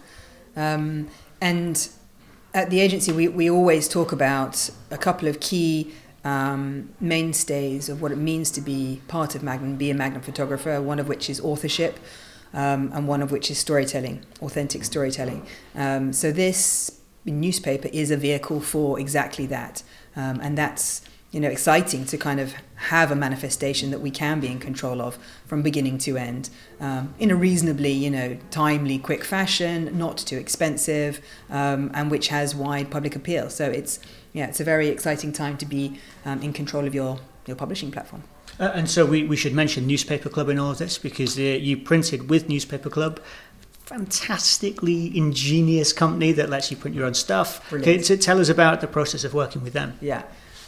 um, 0.56 1.08
and 1.42 1.90
at 2.54 2.70
the 2.70 2.82
agency, 2.82 3.12
we 3.14 3.30
we 3.30 3.50
always 3.50 3.88
talk 3.88 4.12
about 4.12 4.70
a 4.92 4.98
couple 4.98 5.28
of 5.28 5.40
key. 5.40 5.94
Um, 6.22 6.90
mainstays 7.00 7.88
of 7.88 8.02
what 8.02 8.12
it 8.12 8.18
means 8.18 8.52
to 8.52 8.60
be 8.60 9.02
part 9.08 9.36
of 9.36 9.42
Magnum, 9.42 9.78
be 9.78 9.90
a 9.90 9.94
Magnum 9.94 10.22
photographer, 10.22 10.82
one 10.82 11.00
of 11.00 11.08
which 11.08 11.30
is 11.30 11.40
authorship, 11.40 11.98
um, 12.54 12.92
and 12.94 13.08
one 13.08 13.22
of 13.22 13.32
which 13.32 13.52
is 13.52 13.58
storytelling, 13.58 14.26
authentic 14.42 14.84
storytelling. 14.84 15.46
Um, 15.76 16.14
so 16.14 16.32
this 16.32 17.00
newspaper 17.26 17.90
is 17.94 18.12
a 18.12 18.18
vehicle 18.18 18.60
for 18.60 19.00
exactly 19.00 19.46
that, 19.48 19.84
um, 20.16 20.40
and 20.42 20.58
that's 20.58 21.02
you 21.32 21.40
know 21.40 21.50
exciting 21.50 22.06
to 22.06 22.18
kind 22.18 22.40
of 22.40 22.54
have 22.76 23.12
a 23.12 23.16
manifestation 23.16 23.92
that 23.92 24.00
we 24.00 24.10
can 24.10 24.40
be 24.40 24.48
in 24.48 24.58
control 24.60 25.00
of 25.02 25.18
from 25.46 25.62
beginning 25.62 25.98
to 26.00 26.18
end 26.18 26.50
um, 26.80 27.14
in 27.20 27.30
a 27.30 27.36
reasonably 27.36 27.92
you 27.92 28.10
know 28.10 28.38
timely 28.50 28.98
quick 28.98 29.24
fashion 29.24 29.96
not 29.98 30.18
too 30.18 30.38
expensive 30.38 31.22
um, 31.52 31.92
and 31.94 32.10
which 32.10 32.30
has 32.30 32.56
wide 32.56 32.90
public 32.90 33.16
appeal. 33.16 33.50
So 33.50 33.70
it's 33.70 34.00
yeah 34.34 34.48
it's 34.48 34.60
a 34.60 34.64
very 34.64 34.88
exciting 34.88 35.32
time 35.32 35.58
to 35.58 35.66
be 35.66 36.00
um, 36.26 36.42
in 36.42 36.54
control 36.54 36.86
of 36.88 36.96
your 36.96 37.20
your 37.46 37.56
publishing 37.56 37.92
platform 37.92 38.24
uh, 38.60 38.72
and 38.74 38.90
so 38.90 39.06
we, 39.06 39.24
we 39.24 39.36
should 39.36 39.54
mention 39.54 39.88
newspaper 39.88 40.30
club 40.30 40.50
in 40.50 40.60
all 40.60 40.72
of 40.72 40.78
this 40.78 40.98
because 40.98 41.38
uh, 41.38 41.42
you 41.42 41.78
printed 41.78 42.30
with 42.30 42.50
newspaper 42.50 42.90
club 42.90 43.20
fantastically 43.90 45.18
ingenious 45.18 45.92
company 45.92 46.32
that 46.32 46.48
lets 46.48 46.70
you 46.70 46.78
print 46.78 46.96
your 46.96 47.08
own 47.08 47.16
stuff. 47.16 47.68
Brilliant. 47.72 48.06
Can 48.06 48.20
tell 48.20 48.40
us 48.40 48.48
about 48.48 48.82
the 48.82 48.88
process 48.88 49.24
of 49.24 49.34
working 49.34 49.64
with 49.64 49.74
them? 49.74 49.98
Yeah. 50.00 50.22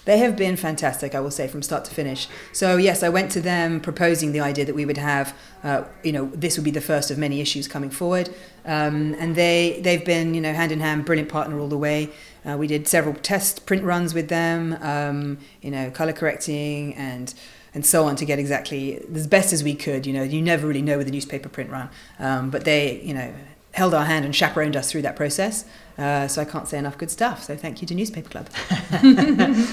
They 0.06 0.18
have 0.18 0.36
been 0.36 0.58
fantastic, 0.58 1.14
I 1.14 1.20
will 1.20 1.30
say, 1.30 1.48
from 1.48 1.62
start 1.62 1.86
to 1.86 1.94
finish. 1.94 2.28
So 2.52 2.78
yes, 2.78 3.04
I 3.04 3.10
went 3.10 3.32
to 3.34 3.42
them 3.42 3.80
proposing 3.80 4.32
the 4.32 4.40
idea 4.40 4.66
that 4.66 4.74
we 4.74 4.86
would 4.86 4.98
have, 4.98 5.38
uh, 5.64 5.84
you 6.04 6.12
know, 6.12 6.32
this 6.34 6.58
would 6.58 6.64
be 6.64 6.72
the 6.72 6.82
first 6.82 7.12
of 7.12 7.20
many 7.20 7.40
issues 7.40 7.68
coming 7.68 7.92
forward, 7.92 8.30
um, 8.66 9.16
and 9.20 9.36
they 9.36 9.80
they've 9.84 10.04
been, 10.04 10.34
you 10.34 10.42
know, 10.42 10.54
hand 10.54 10.72
in 10.72 10.80
hand, 10.80 11.06
brilliant 11.06 11.30
partner 11.30 11.60
all 11.60 11.68
the 11.68 11.78
way. 11.78 12.10
Uh, 12.44 12.58
we 12.58 12.66
did 12.66 12.88
several 12.88 13.14
test 13.14 13.68
print 13.68 13.84
runs 13.84 14.16
with 14.16 14.30
them, 14.30 14.76
um, 14.82 15.38
you 15.62 15.70
know, 15.70 15.92
color 15.92 16.14
correcting 16.14 16.96
and 16.96 17.36
and 17.74 17.86
so 17.86 18.06
on 18.06 18.16
to 18.18 18.26
get 18.26 18.40
exactly 18.40 19.04
as 19.14 19.28
best 19.28 19.54
as 19.54 19.64
we 19.64 19.76
could. 19.76 20.06
You 20.06 20.14
know, 20.14 20.24
you 20.24 20.42
never 20.42 20.68
really 20.68 20.82
know 20.82 20.98
with 20.98 21.08
a 21.08 21.12
newspaper 21.12 21.50
print 21.50 21.70
run, 21.70 21.90
um, 22.20 22.50
but 22.50 22.66
they, 22.66 23.02
you 23.02 23.14
know, 23.14 23.34
held 23.74 23.94
our 23.94 24.06
hand 24.06 24.26
and 24.26 24.36
chaperoned 24.36 24.76
us 24.76 24.92
through 24.92 25.02
that 25.04 25.16
process. 25.16 25.66
Uh, 25.98 26.28
so 26.28 26.42
I 26.42 26.46
can't 26.46 26.68
say 26.68 26.78
enough 26.78 26.98
good 26.98 27.12
stuff. 27.12 27.44
So 27.44 27.56
thank 27.56 27.82
you 27.82 27.88
to 27.88 27.94
Newspaper 27.94 28.30
Club. 28.30 28.50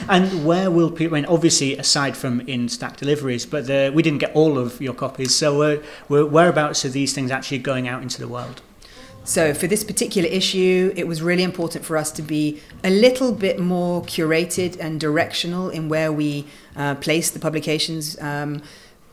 and 0.09 0.45
where 0.45 0.71
will 0.71 0.91
people? 0.91 1.17
I 1.17 1.21
mean, 1.21 1.31
obviously, 1.31 1.77
aside 1.77 2.17
from 2.17 2.41
in 2.43 2.69
stack 2.69 2.97
deliveries, 2.97 3.47
but 3.47 3.67
the, 3.67 3.91
we 3.95 4.03
didn't 4.03 4.19
get 4.19 4.35
all 4.35 4.59
of 4.59 4.81
your 4.81 4.95
copies. 4.95 5.35
So 5.35 5.63
uh, 5.63 5.77
whereabouts 6.09 6.85
are 6.85 6.91
these 6.91 7.13
things 7.13 7.31
actually 7.31 7.59
going 7.59 7.89
out 7.89 8.03
into 8.03 8.21
the 8.21 8.29
world? 8.29 8.63
So 9.29 9.53
for 9.53 9.67
this 9.67 9.85
particular 9.85 10.27
issue, 10.27 10.91
it 10.97 11.07
was 11.07 11.21
really 11.21 11.43
important 11.43 11.85
for 11.85 11.99
us 11.99 12.11
to 12.13 12.23
be 12.23 12.63
a 12.83 12.89
little 12.89 13.31
bit 13.31 13.61
more 13.61 14.01
curated 14.05 14.81
and 14.81 14.99
directional 14.99 15.69
in 15.69 15.91
where 15.91 16.11
we 16.11 16.47
uh, 16.75 16.95
place 16.95 17.31
the 17.31 17.39
publications. 17.39 18.19
Um, 18.21 18.63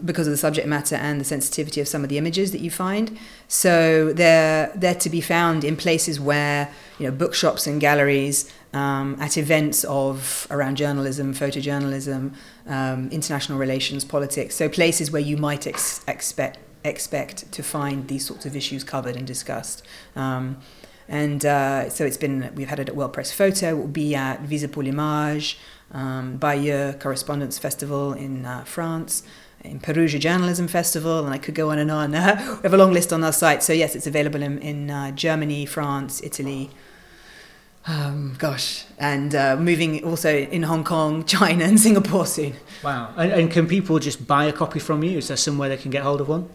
because 0.03 0.27
of 0.27 0.31
the 0.31 0.37
subject 0.37 0.67
matter 0.67 0.95
and 0.95 1.21
the 1.21 1.23
sensitivity 1.23 1.79
of 1.79 1.87
some 1.87 2.03
of 2.03 2.09
the 2.09 2.17
images 2.17 2.51
that 2.51 2.59
you 2.59 2.69
find. 2.69 3.17
So 3.47 4.11
they're 4.11 4.69
they're 4.75 4.95
to 4.95 5.09
be 5.09 5.21
found 5.21 5.63
in 5.63 5.77
places 5.77 6.19
where 6.19 6.69
you 6.99 7.05
know 7.05 7.15
bookshops 7.15 7.65
and 7.65 7.79
galleries, 7.79 8.51
um, 8.73 9.15
at 9.21 9.37
events 9.37 9.85
of 9.85 10.47
around 10.51 10.75
journalism, 10.75 11.33
photojournalism, 11.33 12.33
um, 12.67 13.09
international 13.09 13.57
relations, 13.57 14.03
politics. 14.03 14.55
So 14.55 14.67
places 14.67 15.11
where 15.11 15.21
you 15.21 15.37
might 15.37 15.65
ex- 15.65 16.03
expect 16.09 16.59
expect 16.87 17.51
to 17.51 17.63
find 17.63 18.07
these 18.07 18.25
sorts 18.25 18.45
of 18.45 18.55
issues 18.55 18.83
covered 18.83 19.15
and 19.15 19.25
discussed. 19.25 19.83
Um, 20.15 20.57
and 21.07 21.45
uh, 21.45 21.89
so 21.89 22.05
it's 22.05 22.17
been 22.17 22.51
we've 22.55 22.67
had 22.67 22.79
it 22.79 22.89
at 22.89 22.95
World 22.95 23.13
Press 23.13 23.31
Photo. 23.31 23.69
It 23.69 23.77
will 23.77 23.87
be 23.87 24.15
at 24.15 24.41
Visa 24.41 24.67
pour 24.67 24.83
l'Image, 24.83 25.57
um, 25.91 26.37
Bayeux 26.37 26.93
Correspondence 26.99 27.59
Festival 27.59 28.13
in 28.13 28.45
uh, 28.45 28.63
France 28.63 29.23
in 29.63 29.79
Perugia 29.79 30.19
Journalism 30.19 30.67
Festival, 30.67 31.25
and 31.25 31.33
I 31.33 31.37
could 31.37 31.55
go 31.55 31.71
on 31.71 31.79
and 31.79 31.89
on. 31.89 32.11
we 32.11 32.17
have 32.17 32.73
a 32.73 32.77
long 32.77 32.93
list 32.93 33.11
on 33.11 33.23
our 33.23 33.31
site. 33.31 33.63
So, 33.63 33.73
yes, 33.73 33.95
it's 33.95 34.05
available 34.05 34.43
in, 34.43 34.59
in 34.59 34.91
uh, 34.91 35.11
Germany, 35.11 35.65
France, 35.65 36.21
Italy, 36.23 36.69
um, 37.87 38.35
gosh, 38.39 38.85
and 38.97 39.35
uh, 39.35 39.55
moving 39.57 40.03
also 40.03 40.35
in 40.35 40.63
Hong 40.63 40.83
Kong, 40.83 41.23
China, 41.27 41.65
and 41.65 41.79
Singapore 41.79 42.25
soon. 42.25 42.53
Wow. 42.83 43.13
And, 43.15 43.31
and, 43.31 43.51
can 43.51 43.67
people 43.67 43.99
just 43.99 44.25
buy 44.25 44.45
a 44.45 44.53
copy 44.53 44.79
from 44.79 45.03
you? 45.03 45.19
Is 45.19 45.27
there 45.27 45.37
somewhere 45.37 45.69
they 45.69 45.77
can 45.77 45.91
get 45.91 46.01
hold 46.01 46.19
of 46.21 46.27
one? 46.27 46.49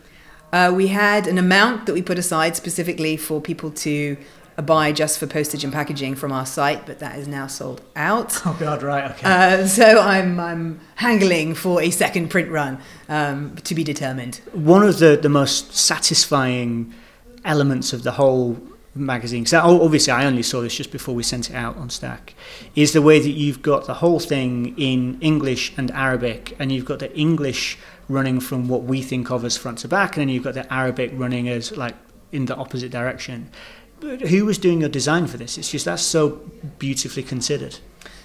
Uh, 0.52 0.72
we 0.74 0.88
had 0.88 1.26
an 1.26 1.38
amount 1.38 1.86
that 1.86 1.92
we 1.94 2.02
put 2.02 2.18
aside 2.18 2.56
specifically 2.56 3.16
for 3.16 3.40
people 3.40 3.70
to 3.70 4.16
buy 4.62 4.92
just 4.92 5.18
for 5.18 5.26
postage 5.26 5.64
and 5.64 5.72
packaging 5.72 6.14
from 6.14 6.32
our 6.32 6.44
site, 6.44 6.84
but 6.86 6.98
that 6.98 7.18
is 7.18 7.26
now 7.26 7.46
sold 7.46 7.80
out. 7.96 8.40
Oh 8.44 8.56
God, 8.58 8.82
right, 8.82 9.10
okay. 9.12 9.26
Uh, 9.26 9.66
so 9.66 10.00
I'm 10.00 10.38
I'm 10.38 10.80
haggling 10.96 11.54
for 11.54 11.80
a 11.80 11.90
second 11.90 12.28
print 12.28 12.50
run 12.50 12.78
um, 13.08 13.56
to 13.56 13.74
be 13.74 13.84
determined. 13.84 14.40
One 14.52 14.82
of 14.82 14.98
the 14.98 15.16
the 15.16 15.28
most 15.28 15.74
satisfying 15.74 16.92
elements 17.44 17.92
of 17.92 18.02
the 18.02 18.12
whole 18.12 18.58
magazine, 18.94 19.44
because 19.44 19.54
obviously 19.54 20.12
I 20.12 20.26
only 20.26 20.42
saw 20.42 20.60
this 20.60 20.74
just 20.74 20.90
before 20.90 21.14
we 21.14 21.22
sent 21.22 21.48
it 21.48 21.54
out 21.54 21.76
on 21.76 21.88
Stack, 21.88 22.34
is 22.74 22.92
the 22.92 23.00
way 23.00 23.18
that 23.18 23.30
you've 23.30 23.62
got 23.62 23.86
the 23.86 23.94
whole 23.94 24.20
thing 24.20 24.76
in 24.76 25.18
English 25.20 25.72
and 25.78 25.90
Arabic, 25.92 26.56
and 26.58 26.70
you've 26.70 26.84
got 26.84 26.98
the 26.98 27.16
English 27.16 27.78
running 28.10 28.40
from 28.40 28.68
what 28.68 28.82
we 28.82 29.02
think 29.02 29.30
of 29.30 29.44
as 29.44 29.56
front 29.56 29.78
to 29.78 29.88
back, 29.88 30.16
and 30.16 30.22
then 30.22 30.28
you've 30.28 30.44
got 30.44 30.54
the 30.54 30.70
Arabic 30.72 31.12
running 31.14 31.48
as 31.48 31.76
like 31.76 31.94
in 32.32 32.46
the 32.46 32.56
opposite 32.56 32.90
direction 32.90 33.50
who 34.00 34.44
was 34.44 34.58
doing 34.58 34.80
your 34.80 34.88
design 34.88 35.26
for 35.26 35.36
this? 35.36 35.58
It's 35.58 35.70
just 35.70 35.84
that's 35.84 36.02
so 36.02 36.40
beautifully 36.78 37.22
considered. 37.22 37.78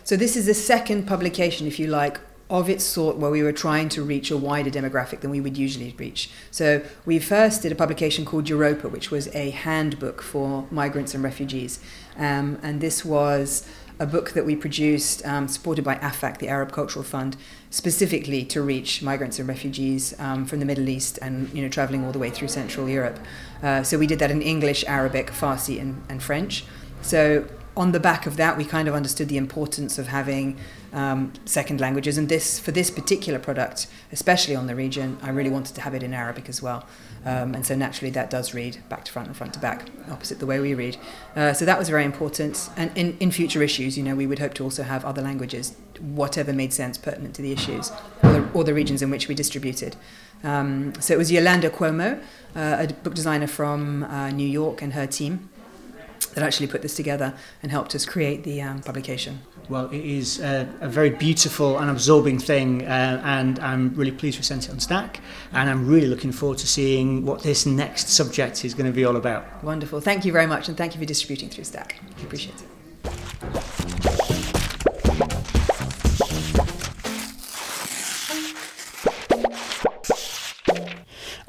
So 0.03 0.15
this 0.15 0.35
is 0.35 0.45
the 0.45 0.53
second 0.53 1.07
publication, 1.07 1.67
if 1.67 1.79
you 1.79 1.87
like, 1.87 2.19
of 2.47 2.69
its 2.69 2.83
sort 2.83 3.17
where 3.17 3.31
we 3.31 3.41
were 3.41 3.51
trying 3.51 3.89
to 3.89 4.03
reach 4.03 4.29
a 4.29 4.37
wider 4.37 4.69
demographic 4.69 5.21
than 5.21 5.31
we 5.31 5.41
would 5.41 5.57
usually 5.57 5.95
reach. 5.97 6.29
So 6.51 6.83
we 7.03 7.17
first 7.17 7.63
did 7.63 7.71
a 7.71 7.75
publication 7.75 8.23
called 8.23 8.47
Europa, 8.47 8.87
which 8.87 9.09
was 9.09 9.33
a 9.33 9.49
handbook 9.49 10.21
for 10.21 10.67
migrants 10.69 11.15
and 11.15 11.23
refugees, 11.23 11.79
um, 12.17 12.59
and 12.61 12.81
this 12.81 13.03
was 13.03 13.67
a 13.99 14.05
book 14.05 14.31
that 14.31 14.45
we 14.45 14.55
produced, 14.55 15.25
um, 15.25 15.47
supported 15.47 15.83
by 15.83 15.95
AFAC, 15.95 16.37
the 16.39 16.47
Arab 16.47 16.71
Cultural 16.71 17.03
Fund, 17.03 17.37
specifically 17.69 18.43
to 18.45 18.61
reach 18.61 19.01
migrants 19.01 19.39
and 19.39 19.47
refugees 19.47 20.13
um, 20.19 20.45
from 20.45 20.59
the 20.59 20.65
Middle 20.65 20.89
East 20.89 21.19
and 21.21 21.51
you 21.53 21.61
know 21.61 21.69
traveling 21.69 22.03
all 22.05 22.11
the 22.11 22.19
way 22.19 22.29
through 22.29 22.47
Central 22.47 22.89
Europe. 22.89 23.19
Uh, 23.63 23.83
so 23.83 23.97
we 23.97 24.07
did 24.07 24.19
that 24.19 24.31
in 24.31 24.41
English, 24.41 24.83
Arabic, 24.87 25.27
Farsi, 25.27 25.79
and, 25.79 26.01
and 26.09 26.21
French. 26.21 26.65
So 27.01 27.47
on 27.77 27.91
the 27.91 27.99
back 27.99 28.25
of 28.25 28.37
that, 28.37 28.57
we 28.57 28.65
kind 28.65 28.87
of 28.87 28.93
understood 28.93 29.27
the 29.27 29.37
importance 29.37 29.99
of 29.99 30.07
having 30.07 30.57
um, 30.93 31.33
second 31.45 31.81
languages. 31.81 32.17
And 32.17 32.29
this, 32.29 32.57
for 32.59 32.71
this 32.71 32.89
particular 32.89 33.37
product, 33.37 33.87
especially 34.11 34.55
on 34.55 34.67
the 34.67 34.75
region, 34.75 35.17
I 35.21 35.29
really 35.29 35.49
wanted 35.49 35.75
to 35.75 35.81
have 35.81 35.93
it 35.93 36.01
in 36.01 36.13
Arabic 36.13 36.47
as 36.47 36.61
well. 36.61 36.87
Um, 37.25 37.53
and 37.53 37.65
so 37.65 37.75
naturally, 37.75 38.11
that 38.11 38.29
does 38.29 38.53
read 38.53 38.81
back 38.87 39.03
to 39.05 39.11
front 39.11 39.27
and 39.27 39.35
front 39.35 39.53
to 39.55 39.59
back, 39.59 39.89
opposite 40.09 40.39
the 40.39 40.45
way 40.45 40.59
we 40.59 40.73
read. 40.73 40.97
Uh, 41.35 41.53
so 41.53 41.65
that 41.65 41.77
was 41.77 41.89
very 41.89 42.05
important. 42.05 42.69
And 42.77 42.95
in, 42.95 43.17
in 43.19 43.31
future 43.31 43.61
issues, 43.61 43.97
you 43.97 44.03
know, 44.03 44.15
we 44.15 44.27
would 44.27 44.39
hope 44.39 44.53
to 44.55 44.63
also 44.63 44.83
have 44.83 45.03
other 45.03 45.21
languages, 45.21 45.75
whatever 45.99 46.53
made 46.53 46.71
sense 46.71 46.97
pertinent 46.97 47.35
to 47.35 47.41
the 47.41 47.51
issues 47.51 47.91
or 48.23 48.31
the, 48.31 48.51
or 48.53 48.63
the 48.63 48.73
regions 48.73 49.01
in 49.01 49.09
which 49.09 49.27
we 49.27 49.35
distributed. 49.35 49.95
Um, 50.43 50.93
so 50.99 51.13
it 51.13 51.17
was 51.17 51.31
Yolanda 51.31 51.69
Cuomo, 51.69 52.21
uh, 52.55 52.85
a 52.87 52.93
book 52.93 53.15
designer 53.15 53.47
from 53.47 54.03
uh, 54.03 54.29
New 54.29 54.47
York, 54.47 54.81
and 54.81 54.93
her 54.93 55.07
team 55.07 55.49
that 56.35 56.43
actually 56.43 56.67
put 56.67 56.81
this 56.81 56.95
together 56.95 57.33
and 57.63 57.71
helped 57.71 57.95
us 57.95 58.05
create 58.05 58.43
the 58.43 58.61
um, 58.61 58.81
publication. 58.81 59.39
Well, 59.69 59.89
it 59.89 60.05
is 60.05 60.39
a, 60.39 60.69
a, 60.81 60.87
very 60.87 61.09
beautiful 61.09 61.79
and 61.79 61.89
absorbing 61.89 62.39
thing, 62.39 62.85
uh, 62.85 63.21
and 63.23 63.57
I'm 63.59 63.95
really 63.95 64.11
pleased 64.11 64.37
we 64.37 64.43
sent 64.43 64.65
it 64.65 64.71
on 64.71 64.79
Stack, 64.79 65.21
and 65.53 65.69
I'm 65.69 65.87
really 65.87 66.07
looking 66.07 66.31
forward 66.31 66.59
to 66.59 66.67
seeing 66.67 67.25
what 67.25 67.41
this 67.41 67.65
next 67.65 68.09
subject 68.09 68.63
is 68.63 68.73
going 68.73 68.85
to 68.85 68.91
be 68.91 69.05
all 69.05 69.15
about. 69.15 69.63
Wonderful. 69.63 70.01
Thank 70.01 70.25
you 70.25 70.31
very 70.31 70.45
much, 70.45 70.67
and 70.67 70.77
thank 70.77 70.93
you 70.93 70.99
for 70.99 71.05
distributing 71.05 71.49
through 71.49 71.63
Stack. 71.63 71.99
Appreciate 72.21 72.55
it. 72.61 72.67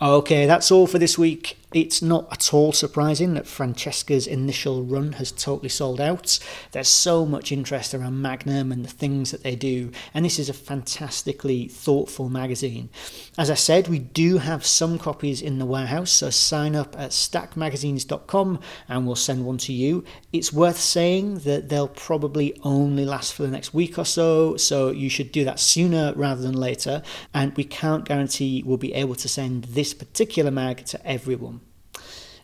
Okay, 0.00 0.46
that's 0.46 0.70
all 0.70 0.86
for 0.86 0.98
this 0.98 1.18
week. 1.18 1.58
It's 1.76 2.00
not 2.00 2.32
at 2.32 2.54
all 2.54 2.72
surprising 2.72 3.34
that 3.34 3.46
Francesca's 3.46 4.26
initial 4.26 4.82
run 4.82 5.12
has 5.12 5.30
totally 5.30 5.68
sold 5.68 6.00
out. 6.00 6.38
There's 6.72 6.88
so 6.88 7.26
much 7.26 7.52
interest 7.52 7.92
around 7.92 8.22
Magnum 8.22 8.72
and 8.72 8.82
the 8.82 8.88
things 8.88 9.30
that 9.30 9.42
they 9.42 9.56
do, 9.56 9.90
and 10.14 10.24
this 10.24 10.38
is 10.38 10.48
a 10.48 10.54
fantastically 10.54 11.68
thoughtful 11.68 12.30
magazine. 12.30 12.88
As 13.36 13.50
I 13.50 13.56
said, 13.56 13.88
we 13.88 13.98
do 13.98 14.38
have 14.38 14.64
some 14.64 14.98
copies 14.98 15.42
in 15.42 15.58
the 15.58 15.66
warehouse, 15.66 16.12
so 16.12 16.30
sign 16.30 16.74
up 16.74 16.98
at 16.98 17.10
stackmagazines.com 17.10 18.58
and 18.88 19.06
we'll 19.06 19.14
send 19.14 19.44
one 19.44 19.58
to 19.58 19.74
you. 19.74 20.02
It's 20.32 20.54
worth 20.54 20.80
saying 20.80 21.40
that 21.40 21.68
they'll 21.68 21.88
probably 21.88 22.58
only 22.62 23.04
last 23.04 23.34
for 23.34 23.42
the 23.42 23.50
next 23.50 23.74
week 23.74 23.98
or 23.98 24.06
so, 24.06 24.56
so 24.56 24.88
you 24.88 25.10
should 25.10 25.30
do 25.30 25.44
that 25.44 25.60
sooner 25.60 26.14
rather 26.16 26.40
than 26.40 26.54
later, 26.54 27.02
and 27.34 27.54
we 27.54 27.64
can't 27.64 28.06
guarantee 28.06 28.62
we'll 28.64 28.78
be 28.78 28.94
able 28.94 29.16
to 29.16 29.28
send 29.28 29.64
this 29.64 29.92
particular 29.92 30.50
mag 30.50 30.86
to 30.86 31.06
everyone. 31.06 31.60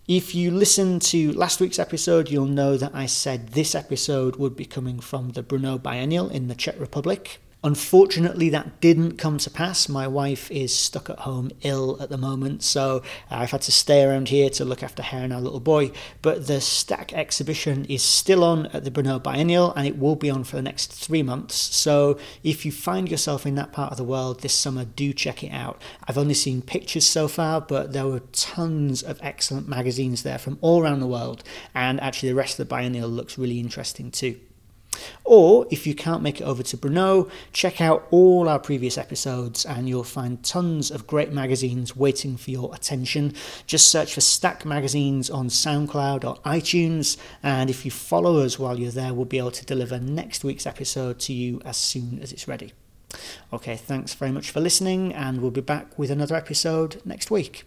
If 0.08 0.34
you 0.34 0.50
listen 0.50 0.98
to 0.98 1.30
last 1.32 1.60
week's 1.60 1.78
episode, 1.78 2.28
you'll 2.28 2.46
know 2.46 2.76
that 2.76 2.90
I 2.92 3.06
said 3.06 3.50
this 3.50 3.72
episode 3.72 4.34
would 4.34 4.56
be 4.56 4.64
coming 4.64 4.98
from 4.98 5.30
the 5.30 5.44
Brno 5.44 5.80
Biennial 5.80 6.28
in 6.28 6.48
the 6.48 6.56
Czech 6.56 6.74
Republic. 6.80 7.40
Unfortunately, 7.64 8.48
that 8.48 8.80
didn't 8.80 9.18
come 9.18 9.38
to 9.38 9.48
pass. 9.48 9.88
My 9.88 10.08
wife 10.08 10.50
is 10.50 10.76
stuck 10.76 11.08
at 11.08 11.20
home 11.20 11.52
ill 11.62 11.96
at 12.02 12.08
the 12.10 12.18
moment, 12.18 12.64
so 12.64 13.02
I've 13.30 13.52
had 13.52 13.62
to 13.62 13.72
stay 13.72 14.02
around 14.02 14.30
here 14.30 14.50
to 14.50 14.64
look 14.64 14.82
after 14.82 15.00
her 15.00 15.18
and 15.18 15.32
our 15.32 15.40
little 15.40 15.60
boy. 15.60 15.92
But 16.22 16.48
the 16.48 16.60
Stack 16.60 17.12
exhibition 17.12 17.84
is 17.84 18.02
still 18.02 18.42
on 18.42 18.66
at 18.66 18.82
the 18.82 18.90
Brno 18.90 19.22
Biennial 19.22 19.72
and 19.74 19.86
it 19.86 19.96
will 19.96 20.16
be 20.16 20.28
on 20.28 20.42
for 20.42 20.56
the 20.56 20.62
next 20.62 20.92
three 20.92 21.22
months. 21.22 21.54
So 21.54 22.18
if 22.42 22.66
you 22.66 22.72
find 22.72 23.08
yourself 23.08 23.46
in 23.46 23.54
that 23.54 23.72
part 23.72 23.92
of 23.92 23.96
the 23.96 24.02
world 24.02 24.40
this 24.40 24.54
summer, 24.54 24.84
do 24.84 25.12
check 25.12 25.44
it 25.44 25.52
out. 25.52 25.80
I've 26.08 26.18
only 26.18 26.34
seen 26.34 26.62
pictures 26.62 27.06
so 27.06 27.28
far, 27.28 27.60
but 27.60 27.92
there 27.92 28.06
were 28.06 28.22
tons 28.32 29.04
of 29.04 29.20
excellent 29.22 29.68
magazines 29.68 30.24
there 30.24 30.38
from 30.38 30.58
all 30.62 30.82
around 30.82 30.98
the 30.98 31.06
world, 31.06 31.44
and 31.74 32.00
actually, 32.00 32.30
the 32.30 32.34
rest 32.34 32.58
of 32.58 32.68
the 32.68 32.74
Biennial 32.74 33.08
looks 33.08 33.38
really 33.38 33.60
interesting 33.60 34.10
too. 34.10 34.40
Or 35.24 35.66
if 35.70 35.86
you 35.86 35.94
can't 35.94 36.22
make 36.22 36.40
it 36.40 36.44
over 36.44 36.62
to 36.62 36.76
Brno, 36.76 37.30
check 37.52 37.80
out 37.80 38.06
all 38.10 38.48
our 38.48 38.58
previous 38.58 38.98
episodes 38.98 39.64
and 39.64 39.88
you'll 39.88 40.04
find 40.04 40.42
tons 40.44 40.90
of 40.90 41.06
great 41.06 41.32
magazines 41.32 41.96
waiting 41.96 42.36
for 42.36 42.50
your 42.50 42.74
attention. 42.74 43.34
Just 43.66 43.88
search 43.88 44.14
for 44.14 44.20
Stack 44.20 44.64
Magazines 44.64 45.30
on 45.30 45.48
SoundCloud 45.48 46.24
or 46.24 46.36
iTunes, 46.42 47.16
and 47.42 47.70
if 47.70 47.84
you 47.84 47.90
follow 47.90 48.38
us 48.38 48.58
while 48.58 48.78
you're 48.78 48.90
there, 48.90 49.14
we'll 49.14 49.24
be 49.24 49.38
able 49.38 49.50
to 49.52 49.64
deliver 49.64 49.98
next 49.98 50.44
week's 50.44 50.66
episode 50.66 51.18
to 51.20 51.32
you 51.32 51.60
as 51.64 51.76
soon 51.76 52.18
as 52.20 52.32
it's 52.32 52.48
ready. 52.48 52.72
Okay, 53.52 53.76
thanks 53.76 54.14
very 54.14 54.32
much 54.32 54.50
for 54.50 54.60
listening, 54.60 55.12
and 55.12 55.40
we'll 55.40 55.50
be 55.50 55.60
back 55.60 55.98
with 55.98 56.10
another 56.10 56.34
episode 56.34 57.00
next 57.04 57.30
week. 57.30 57.64